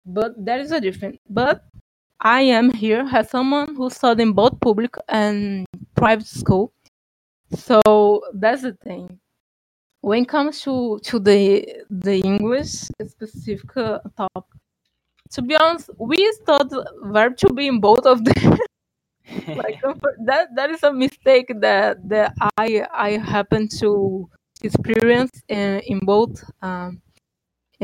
but 0.04 0.34
there 0.36 0.60
is 0.60 0.72
a 0.72 0.80
difference. 0.80 1.16
But 1.30 1.64
I 2.20 2.42
am 2.42 2.70
here 2.70 3.08
as 3.10 3.30
someone 3.30 3.74
who 3.74 3.88
studied 3.88 4.24
in 4.24 4.32
both 4.34 4.60
public 4.60 4.94
and 5.08 5.64
private 5.94 6.26
school. 6.26 6.74
So 7.54 8.22
that's 8.34 8.60
the 8.60 8.74
thing. 8.74 9.18
When 10.02 10.24
it 10.24 10.28
comes 10.28 10.60
to, 10.62 10.98
to 11.02 11.18
the 11.18 11.66
the 11.88 12.20
English 12.20 12.72
specific 13.06 13.74
uh, 13.78 14.00
topic, 14.18 14.44
to 15.32 15.40
be 15.40 15.56
honest, 15.56 15.88
we 15.98 16.30
studied 16.42 16.76
verb 17.04 17.38
to 17.38 17.54
be 17.54 17.68
in 17.68 17.80
both 17.80 18.04
of 18.04 18.22
them. 18.22 18.58
like 19.56 19.80
that 20.26 20.48
that 20.56 20.70
is 20.70 20.82
a 20.82 20.92
mistake 20.92 21.50
that 21.60 22.06
that 22.06 22.34
I 22.58 22.84
I 22.92 23.10
happen 23.16 23.68
to 23.80 24.28
experience 24.62 25.30
in, 25.48 25.80
in 25.86 25.98
both 26.00 26.42
um, 26.62 27.00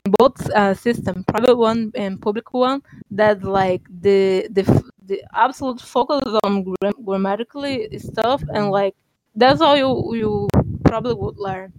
in 0.05 0.13
both 0.19 0.39
uh, 0.51 0.75
system, 0.75 1.25
private 1.25 1.57
one 1.57 1.91
and 1.95 2.21
public 2.21 2.53
one, 2.53 2.83
that 3.11 3.43
like 3.43 3.83
the 4.01 4.49
the 4.53 4.65
the 5.07 5.23
absolute 5.35 5.81
focus 5.81 6.23
on 6.45 6.65
gram- 6.65 7.03
grammatically 7.05 7.89
stuff, 7.99 8.43
and 8.55 8.71
like 8.71 8.95
that's 9.35 9.61
all 9.61 9.77
you 9.77 10.15
you 10.15 10.49
probably 10.85 11.15
would 11.15 11.39
learn. 11.39 11.73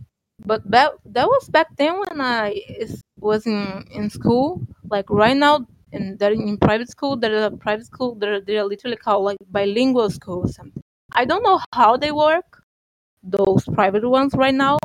But 0.45 0.61
that 0.72 0.93
that 1.05 1.28
was 1.28 1.49
back 1.49 1.67
then 1.78 1.99
when 1.99 2.22
I 2.22 2.61
was 3.19 3.45
in 3.45 3.86
in 3.91 4.09
school. 4.09 4.61
Like 4.89 5.09
right 5.09 5.36
now, 5.36 5.67
in 5.91 6.17
that 6.17 6.32
in 6.32 6.57
private 6.57 6.89
school, 6.89 7.17
there 7.17 7.34
is 7.34 7.43
a 7.43 7.51
private 7.51 7.86
school. 7.86 8.15
They're 8.15 8.41
they're 8.41 8.63
literally 8.65 8.97
called 8.97 9.26
like 9.26 9.38
bilingual 9.51 10.09
school 10.09 10.45
or 10.45 10.51
something. 10.51 10.84
I 11.11 11.26
don't 11.26 11.43
know 11.43 11.59
how 11.74 11.97
they 11.97 12.11
work 12.11 12.63
those 13.24 13.63
private 13.65 14.07
ones 14.07 14.34
right 14.36 14.53
now. 14.53 14.78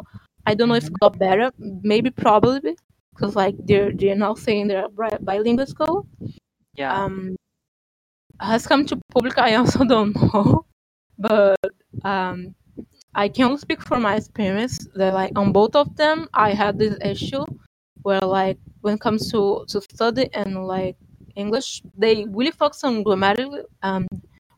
I 0.47 0.55
don't 0.55 0.68
know 0.68 0.74
if 0.74 0.87
it 0.87 1.01
got 1.01 1.18
better. 1.18 1.51
Maybe 1.59 2.11
probably 2.11 2.76
because 3.14 3.37
like 3.37 3.55
they're 3.64 3.93
they're 3.93 4.16
now 4.16 4.35
saying 4.35 4.68
they're 4.68 4.89
bi- 4.89 5.18
bilingual 5.20 5.66
school. 5.66 6.07
Yeah. 6.76 6.93
Um, 7.05 7.37
has 8.41 8.66
come 8.66 8.87
to 8.87 8.99
public. 9.12 9.39
I 9.39 9.55
also 9.55 9.85
don't 9.95 10.14
know, 10.16 10.66
but 11.18 11.57
um, 12.05 12.55
I 13.14 13.28
can 13.28 13.47
only 13.47 13.59
speak 13.59 13.83
for 13.83 13.99
my 14.01 14.16
experience 14.16 14.89
that 14.95 15.14
like 15.14 15.39
on 15.39 15.53
both 15.53 15.76
of 15.76 15.97
them 15.97 16.28
I 16.35 16.53
had 16.55 16.78
this 16.78 16.97
issue 17.05 17.45
where 18.03 18.20
like 18.20 18.59
when 18.80 18.95
it 18.95 19.01
comes 19.01 19.30
to 19.33 19.64
to 19.68 19.80
study 19.80 20.28
and 20.35 20.66
like 20.66 20.97
English 21.37 21.83
they 21.97 22.26
really 22.26 22.51
focus 22.51 22.85
on 22.85 23.03
grammatically 23.03 23.62
um 23.83 24.07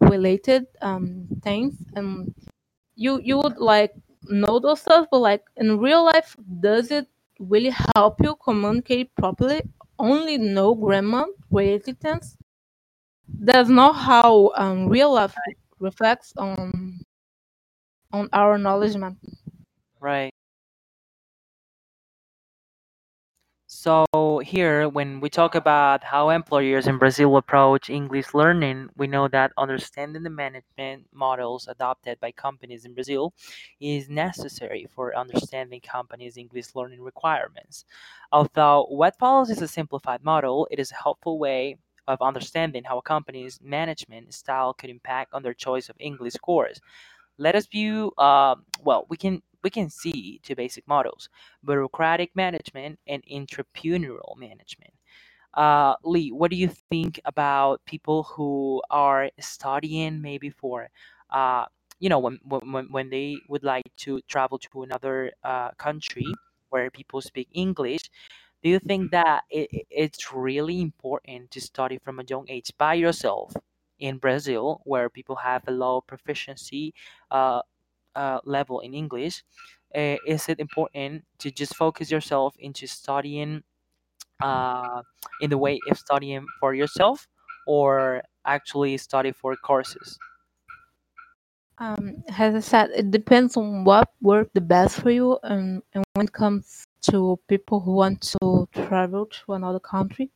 related 0.00 0.66
um 0.82 1.26
things 1.42 1.74
and 1.94 2.34
you 2.96 3.20
you 3.22 3.38
would 3.38 3.58
like 3.58 3.92
know 4.28 4.58
those 4.58 4.80
stuff 4.80 5.06
but 5.10 5.18
like 5.18 5.44
in 5.56 5.78
real 5.78 6.04
life 6.04 6.36
does 6.60 6.90
it 6.90 7.06
really 7.40 7.72
help 7.94 8.16
you 8.22 8.36
communicate 8.42 9.14
properly? 9.16 9.62
Only 9.98 10.38
know 10.38 10.74
grammar 10.74 11.26
things? 12.00 12.36
That's 13.28 13.68
not 13.68 13.92
how 13.94 14.52
um 14.56 14.88
real 14.88 15.12
life 15.14 15.34
reflects 15.80 16.32
on 16.36 17.00
on 18.12 18.28
our 18.32 18.56
knowledge 18.58 18.96
man. 18.96 19.18
Right. 20.00 20.33
So 23.84 24.06
here, 24.42 24.88
when 24.88 25.20
we 25.20 25.28
talk 25.28 25.54
about 25.54 26.02
how 26.02 26.30
employers 26.30 26.86
in 26.86 26.96
Brazil 26.96 27.36
approach 27.36 27.90
English 27.90 28.32
learning, 28.32 28.88
we 28.96 29.06
know 29.06 29.28
that 29.28 29.52
understanding 29.58 30.22
the 30.22 30.30
management 30.30 31.04
models 31.12 31.68
adopted 31.68 32.18
by 32.18 32.32
companies 32.32 32.86
in 32.86 32.94
Brazil 32.94 33.34
is 33.82 34.08
necessary 34.08 34.86
for 34.94 35.14
understanding 35.14 35.82
companies' 35.82 36.38
English 36.38 36.74
learning 36.74 37.02
requirements. 37.02 37.84
Although 38.32 38.86
what 38.88 39.18
follows 39.18 39.50
is 39.50 39.60
a 39.60 39.68
simplified 39.68 40.24
model, 40.24 40.66
it 40.70 40.78
is 40.78 40.90
a 40.90 41.02
helpful 41.02 41.38
way 41.38 41.76
of 42.08 42.22
understanding 42.22 42.84
how 42.84 42.96
a 42.96 43.02
company's 43.02 43.60
management 43.60 44.32
style 44.32 44.72
could 44.72 44.88
impact 44.88 45.34
on 45.34 45.42
their 45.42 45.52
choice 45.52 45.90
of 45.90 45.96
English 45.98 46.36
course. 46.36 46.80
Let 47.36 47.54
us 47.54 47.66
view, 47.66 48.14
um, 48.16 48.64
well, 48.82 49.04
we 49.10 49.18
can 49.18 49.42
we 49.64 49.70
can 49.70 49.90
see 49.90 50.40
two 50.44 50.54
basic 50.56 50.86
models: 50.88 51.30
bureaucratic 51.64 52.36
management 52.36 53.00
and 53.08 53.24
entrepreneurial 53.32 54.36
management. 54.38 54.94
Uh, 55.54 55.94
Lee, 56.04 56.32
what 56.32 56.50
do 56.50 56.56
you 56.56 56.68
think 56.68 57.20
about 57.24 57.84
people 57.86 58.24
who 58.24 58.82
are 58.90 59.30
studying 59.40 60.20
maybe 60.20 60.50
for, 60.50 60.88
uh, 61.30 61.66
you 62.00 62.08
know, 62.08 62.18
when, 62.18 62.40
when 62.44 62.86
when 62.90 63.10
they 63.10 63.36
would 63.48 63.62
like 63.64 63.84
to 63.98 64.20
travel 64.28 64.58
to 64.58 64.82
another 64.82 65.32
uh, 65.44 65.70
country 65.78 66.26
where 66.70 66.90
people 66.90 67.20
speak 67.20 67.48
English? 67.52 68.02
Do 68.64 68.70
you 68.70 68.80
think 68.80 69.12
that 69.12 69.44
it- 69.50 69.86
it's 69.90 70.32
really 70.32 70.80
important 70.80 71.50
to 71.52 71.60
study 71.60 71.98
from 71.98 72.18
a 72.18 72.24
young 72.28 72.46
age 72.50 72.72
by 72.78 72.94
yourself 72.94 73.54
in 73.98 74.18
Brazil, 74.18 74.80
where 74.84 75.08
people 75.10 75.36
have 75.36 75.62
a 75.68 75.70
low 75.70 76.00
proficiency 76.00 76.94
uh, 77.30 77.62
uh, 78.16 78.40
level 78.44 78.80
in 78.80 78.94
English? 78.94 79.44
Uh, 79.94 80.16
is 80.26 80.48
it 80.48 80.58
important 80.58 81.24
to 81.38 81.50
just 81.50 81.76
focus 81.76 82.10
yourself 82.10 82.56
into 82.58 82.86
studying 82.86 83.62
uh, 84.42 85.02
in 85.40 85.50
the 85.50 85.58
way 85.58 85.78
of 85.90 85.98
studying 85.98 86.46
for 86.60 86.74
yourself, 86.74 87.28
or 87.66 88.22
actually 88.44 88.96
study 88.98 89.32
for 89.32 89.56
courses? 89.56 90.18
Um, 91.78 92.22
as 92.38 92.54
I 92.54 92.60
said, 92.60 92.90
it 92.94 93.10
depends 93.10 93.56
on 93.56 93.84
what 93.84 94.08
worked 94.20 94.54
the 94.54 94.60
best 94.60 95.00
for 95.00 95.10
you, 95.10 95.38
and, 95.42 95.82
and 95.92 96.04
when 96.14 96.26
it 96.26 96.32
comes 96.32 96.86
to 97.10 97.38
people 97.48 97.80
who 97.80 97.94
want 97.94 98.20
to 98.40 98.68
travel 98.72 99.26
to 99.26 99.52
another 99.54 99.80
country, 99.80 100.30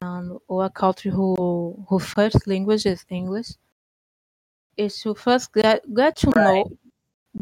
um, 0.00 0.38
or 0.48 0.64
a 0.64 0.70
country 0.70 1.10
who 1.10 1.84
whose 1.88 2.06
first 2.06 2.46
language 2.46 2.86
is 2.86 3.04
English, 3.08 3.50
is 4.76 5.00
to 5.02 5.14
first 5.14 5.52
get 5.52 5.82
get 5.94 6.16
to 6.18 6.30
know. 6.36 6.70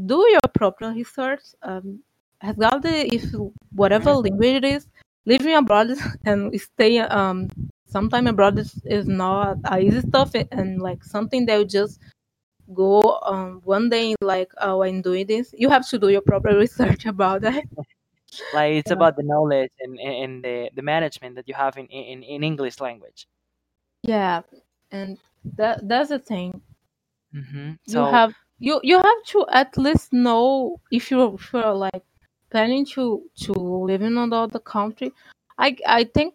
Do 0.07 0.27
your 0.31 0.41
proper 0.55 0.91
research, 0.91 1.43
um, 1.63 2.01
regardless 2.43 3.09
if 3.13 3.25
whatever 3.73 4.13
language 4.15 4.57
it 4.57 4.65
is, 4.65 4.87
living 5.27 5.55
abroad 5.55 5.91
and 6.25 6.59
stay 6.61 6.99
um 6.99 7.49
sometime 7.87 8.27
abroad 8.27 8.59
is, 8.59 8.81
is 8.85 9.07
not 9.07 9.59
easy 9.79 10.01
stuff, 10.01 10.33
and 10.51 10.81
like 10.81 11.05
something 11.05 11.47
that 11.47 11.59
you 11.59 11.65
just 11.65 12.01
go 12.75 13.21
um 13.27 13.61
one 13.65 13.91
day 13.91 14.15
like 14.23 14.51
oh 14.61 14.83
i'm 14.83 15.03
doing 15.03 15.27
this. 15.27 15.55
You 15.57 15.69
have 15.69 15.87
to 15.89 15.99
do 15.99 16.09
your 16.09 16.23
proper 16.23 16.57
research 16.65 17.07
about 17.07 17.43
that. 17.43 17.65
Like 18.55 18.73
it's 18.77 18.89
yeah. 18.89 18.95
about 18.95 19.17
the 19.17 19.25
knowledge 19.25 19.73
and, 19.79 20.01
and 20.01 20.43
the, 20.43 20.71
the 20.75 20.81
management 20.81 21.35
that 21.35 21.47
you 21.47 21.53
have 21.53 21.77
in, 21.77 21.85
in, 21.89 22.23
in 22.23 22.43
English 22.43 22.81
language. 22.81 23.29
yeah 24.03 24.41
and 24.91 25.19
that 25.45 25.87
that's 25.87 26.09
the 26.09 26.19
thing. 26.19 26.63
Hmm 27.35 27.73
you 27.87 27.99
have 27.99 28.33
you 28.63 28.81
you 28.85 28.99
have 28.99 29.23
to 29.33 29.47
at 29.53 29.77
least 29.79 30.13
know 30.13 30.81
if 30.93 31.11
you're, 31.11 31.35
if 31.35 31.53
you're 31.53 31.75
like 31.75 32.05
planning 32.51 32.87
to 32.95 33.23
to 33.45 33.53
live 33.55 34.03
in 34.03 34.19
another 34.19 34.61
country. 34.61 35.13
I 35.59 35.77
i 35.87 36.05
think 36.05 36.35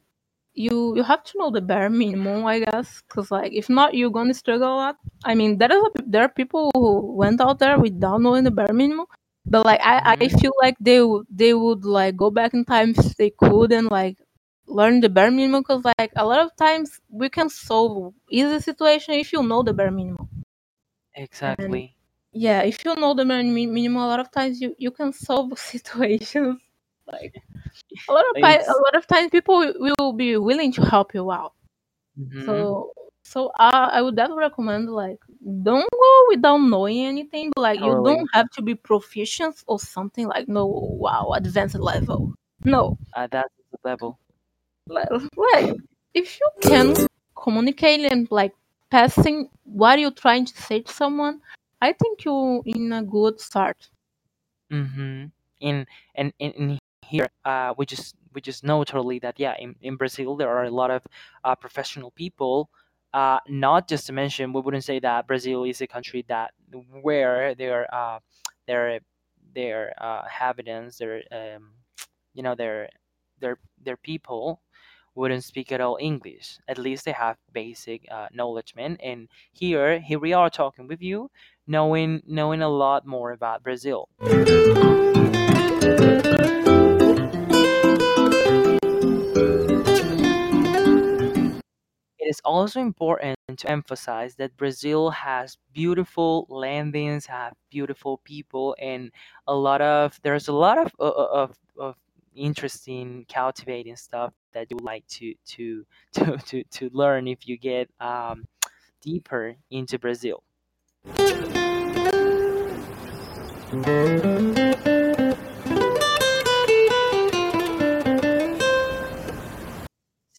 you 0.54 0.96
you 0.98 1.04
have 1.04 1.24
to 1.24 1.38
know 1.40 1.52
the 1.52 1.62
bare 1.62 1.90
minimum 1.90 2.46
i 2.46 2.60
guess 2.60 3.02
because 3.08 3.32
like 3.32 3.52
if 3.54 3.70
not 3.70 3.94
you're 3.96 4.12
gonna 4.18 4.34
struggle 4.34 4.70
a 4.76 4.78
lot. 4.84 4.98
I 5.26 5.36
mean 5.36 5.58
there 5.60 5.72
is 5.72 5.82
a, 5.88 5.92
there 6.08 6.24
are 6.24 6.30
people 6.42 6.72
who 6.76 7.14
went 7.24 7.42
out 7.42 7.60
there 7.60 7.80
without 7.80 8.22
knowing 8.22 8.44
the 8.46 8.52
bare 8.52 8.74
minimum 8.74 9.08
but 9.46 9.66
like 9.66 9.82
i 9.84 10.16
i 10.22 10.28
mhm, 10.28 10.38
feel 10.40 10.54
like 10.62 10.76
they 10.80 11.02
would 11.02 11.26
they 11.32 11.54
would 11.54 11.86
like 11.86 12.18
go 12.18 12.32
back 12.32 12.54
in 12.54 12.66
time 12.66 12.94
if 12.98 13.16
they 13.18 13.32
could 13.32 13.72
and 13.72 13.90
like 13.92 14.18
learn 14.68 15.00
the 15.02 15.10
bare 15.10 15.32
minimum 15.32 15.62
because 15.62 15.84
like 16.00 16.12
a 16.18 16.26
lot 16.26 16.40
of 16.46 16.56
times 16.58 17.00
we 17.10 17.30
can 17.30 17.50
solve 17.50 18.14
easy 18.32 18.60
situation 18.60 19.16
if 19.16 19.34
you 19.34 19.44
know 19.44 19.64
the 19.64 19.74
bare 19.74 19.92
minimum. 19.92 20.28
Exactly. 21.16 21.97
Yeah 22.34 22.62
if 22.62 22.84
you 22.86 22.96
know 22.96 23.14
the 23.14 23.26
minimum 23.26 23.98
a 23.98 24.08
lot 24.08 24.20
of 24.20 24.32
times 24.32 24.62
you 24.62 24.76
you 24.78 24.92
can 24.92 25.14
solve 25.14 25.58
situations. 25.74 26.60
Like 27.08 27.34
a 28.10 28.14
lot 28.14 28.26
of 28.32 28.36
ti- 28.42 28.66
a 28.68 28.78
lot 28.86 28.96
of 28.96 29.08
times 29.08 29.32
people 29.32 29.74
will 29.80 30.14
be 30.14 30.38
willing 30.38 30.72
to 30.74 30.82
help 30.86 31.14
you 31.14 31.32
out. 31.32 31.54
Mhm, 32.20 32.44
so 32.46 32.94
so 33.24 33.52
I 33.60 33.90
I 33.98 34.02
would 34.02 34.16
definitely 34.16 34.42
recommend 34.44 34.90
like 34.90 35.20
don't 35.64 35.90
go 35.92 36.26
without 36.30 36.58
knowing 36.58 37.06
anything, 37.06 37.52
but 37.56 37.62
like 37.62 37.80
you 37.82 37.96
don't 38.04 38.28
have 38.34 38.50
to 38.52 38.62
be 38.62 38.76
proficient 38.76 39.64
or 39.68 39.80
something 39.80 40.28
like 40.28 40.48
no 40.48 40.66
wow 40.68 41.32
advanced 41.36 41.76
level. 41.80 42.34
No, 42.66 42.98
Uh, 43.16 43.28
that's 43.32 43.54
the 43.72 43.78
level. 43.84 44.20
like, 44.88 45.10
like 45.38 45.76
if 46.14 46.40
you 46.40 46.50
can 46.62 46.96
communicate 47.36 48.12
and 48.12 48.28
like 48.32 48.54
passing 48.90 49.50
what 49.64 50.00
you're 50.00 50.12
trying 50.12 50.46
to 50.46 50.62
say 50.62 50.82
to 50.82 50.92
someone, 50.94 51.42
I 51.82 51.94
think 51.94 52.26
you're 52.26 52.62
in 52.66 52.94
a 52.94 53.04
good 53.04 53.40
start. 53.40 53.90
Mm-hmm. 54.72 55.26
In 55.62 55.88
and 56.16 56.34
in, 56.40 56.52
in 56.54 56.80
here, 57.06 57.28
uh, 57.46 57.74
we 57.78 57.86
just 57.86 58.16
we 58.34 58.42
just 58.42 58.64
know 58.64 58.84
totally 58.84 59.20
that 59.20 59.40
yeah, 59.40 59.56
in, 59.60 59.76
in 59.82 59.96
Brazil 59.96 60.36
there 60.36 60.50
are 60.50 60.66
a 60.66 60.72
lot 60.72 60.92
of 60.92 61.04
uh, 61.44 61.56
professional 61.56 62.12
people. 62.12 62.70
Uh, 63.14 63.40
not 63.48 63.88
just 63.88 64.08
to 64.08 64.14
mention, 64.14 64.54
we 64.54 64.62
wouldn't 64.62 64.84
say 64.84 65.00
that 65.00 65.28
Brazil 65.28 65.64
is 65.64 65.82
a 65.82 65.88
country 65.88 66.26
that 66.28 66.52
where 67.02 67.56
their 67.56 67.94
uh 67.94 68.20
their 68.68 69.00
their 69.56 69.94
uh 70.04 70.24
inhabitants, 70.26 70.98
their 71.00 71.24
um, 71.32 71.72
you 72.34 72.44
know 72.44 72.56
their 72.56 72.90
their 73.40 73.58
their 73.84 73.98
people 73.98 74.62
wouldn't 75.18 75.44
speak 75.44 75.72
at 75.72 75.82
all 75.82 75.98
English. 76.00 76.60
At 76.68 76.78
least 76.78 77.04
they 77.04 77.12
have 77.12 77.38
basic 77.52 78.06
uh, 78.12 78.28
knowledge, 78.32 78.76
man. 78.76 78.98
And 79.02 79.28
here, 79.52 80.00
here 80.00 80.20
we 80.20 80.32
are 80.34 80.50
talking 80.50 80.88
with 80.88 81.02
you, 81.02 81.32
knowing 81.66 82.22
knowing 82.28 82.62
a 82.62 82.70
lot 82.70 83.06
more 83.06 83.32
about 83.32 83.64
Brazil. 83.64 84.10
It 92.20 92.30
is 92.30 92.42
also 92.46 92.80
important 92.80 93.38
to 93.58 93.72
emphasize 93.72 94.36
that 94.36 94.56
Brazil 94.56 95.10
has 95.10 95.58
beautiful 95.74 96.46
landings, 96.50 97.26
have 97.26 97.54
beautiful 97.72 98.20
people, 98.24 98.76
and 98.80 99.12
a 99.48 99.56
lot 99.56 99.82
of 99.82 100.20
there's 100.22 100.48
a 100.48 100.54
lot 100.54 100.78
of 100.78 100.92
of, 101.00 101.14
of, 101.16 101.58
of 101.80 101.96
interesting, 102.36 103.26
cultivating 103.28 103.96
stuff 103.96 104.32
that 104.58 104.72
you 104.72 104.78
like 104.82 105.06
to 105.08 105.34
to 105.46 105.86
to 106.14 106.38
to, 106.38 106.64
to 106.64 106.90
learn 106.94 107.28
if 107.28 107.48
you 107.48 107.58
get 107.58 107.90
um, 108.00 108.48
deeper 109.02 109.56
into 109.70 110.00
Brazil. 110.00 110.44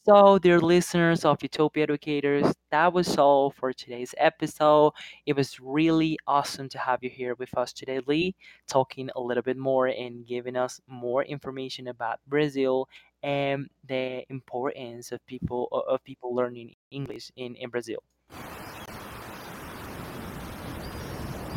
So, 0.09 0.39
dear 0.39 0.59
listeners 0.59 1.27
of 1.27 1.43
Utopia 1.43 1.83
Educators, 1.83 2.47
that 2.71 2.95
was 2.95 3.19
all 3.19 3.51
for 3.51 3.75
today's 3.75 4.15
episode. 4.17 4.95
It 5.27 5.37
was 5.37 5.61
really 5.61 6.19
awesome 6.27 6.71
to 6.71 6.79
have 6.79 7.05
you 7.05 7.11
here 7.11 7.35
with 7.35 7.55
us 7.59 7.75
today, 7.75 8.01
Lee, 8.07 8.35
talking 8.67 9.11
a 9.15 9.21
little 9.21 9.43
bit 9.43 9.59
more 9.59 9.89
and 9.89 10.27
giving 10.27 10.57
us 10.57 10.81
more 10.87 11.25
information 11.25 11.89
about 11.89 12.21
Brazil 12.27 12.89
and 13.23 13.69
the 13.87 14.25
importance 14.31 15.13
of 15.13 15.25
people 15.27 15.69
of 15.73 16.03
people 16.05 16.35
learning 16.35 16.75
English 16.91 17.31
in, 17.37 17.55
in 17.57 17.71
Brazil. 17.71 18.03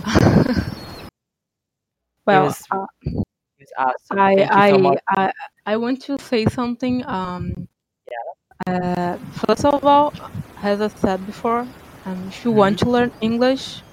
Well, 2.25 2.47
was 2.47 2.63
uh, 2.71 2.85
awesome. 3.77 4.17
I 4.17 4.47
so 4.61 4.77
I. 4.77 4.97
I 5.09 5.31
I 5.65 5.77
want 5.77 6.01
to 6.03 6.17
say 6.19 6.45
something. 6.45 7.05
Um, 7.05 7.67
uh, 8.67 9.17
first 9.31 9.65
of 9.65 9.83
all, 9.83 10.13
as 10.61 10.81
I 10.81 10.87
said 10.89 11.25
before, 11.25 11.67
um, 12.05 12.27
if 12.27 12.43
you 12.45 12.51
want 12.51 12.77
Mhm. 12.77 12.79
to 12.79 12.89
learn 12.89 13.11
English, 13.21 13.83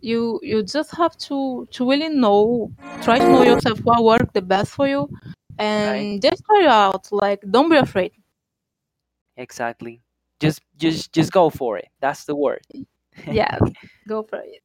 you 0.00 0.40
you 0.42 0.62
just 0.62 0.92
have 0.96 1.16
to 1.28 1.66
to 1.72 1.88
really 1.90 2.08
know, 2.10 2.72
try 3.00 3.18
to 3.20 3.30
know 3.30 3.42
yourself 3.42 3.78
what 3.84 4.04
works 4.04 4.30
the 4.34 4.42
best 4.42 4.72
for 4.72 4.88
you, 4.88 5.08
and 5.58 6.22
just 6.22 6.44
try 6.44 6.62
it 6.62 6.68
out. 6.68 7.08
Like, 7.12 7.42
don't 7.50 7.70
be 7.70 7.76
afraid. 7.76 8.12
Exactly. 9.36 10.00
Just 10.40 10.62
just 10.76 11.12
just 11.12 11.32
go 11.32 11.50
for 11.50 11.78
it. 11.78 11.88
That's 12.00 12.24
the 12.24 12.36
word. 12.36 12.62
yeah 13.26 13.58
go 14.08 14.22
for 14.22 14.40
it. 14.40 14.62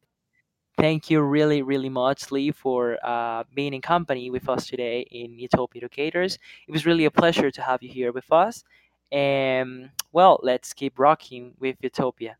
Thank 0.77 1.09
you 1.09 1.21
really, 1.21 1.61
really 1.61 1.89
much, 1.89 2.31
Lee, 2.31 2.51
for 2.51 2.97
uh, 3.05 3.43
being 3.53 3.73
in 3.73 3.81
company 3.81 4.31
with 4.31 4.49
us 4.49 4.65
today 4.67 5.01
in 5.11 5.37
Utopia 5.37 5.81
Educators. 5.81 6.39
It 6.67 6.71
was 6.71 6.85
really 6.85 7.05
a 7.05 7.11
pleasure 7.11 7.51
to 7.51 7.61
have 7.61 7.83
you 7.83 7.89
here 7.89 8.11
with 8.11 8.31
us. 8.31 8.63
And 9.11 9.91
well, 10.11 10.39
let's 10.41 10.73
keep 10.73 10.97
rocking 10.97 11.53
with 11.59 11.77
Utopia. 11.81 12.37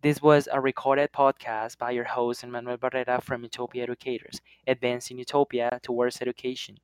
This 0.00 0.22
was 0.22 0.48
a 0.52 0.60
recorded 0.60 1.10
podcast 1.10 1.76
by 1.76 1.90
your 1.90 2.04
host 2.04 2.44
Emmanuel 2.44 2.78
Barrera 2.78 3.20
from 3.20 3.42
Utopia 3.42 3.82
Educators, 3.82 4.40
advancing 4.64 5.18
utopia 5.18 5.80
towards 5.82 6.22
education. 6.22 6.78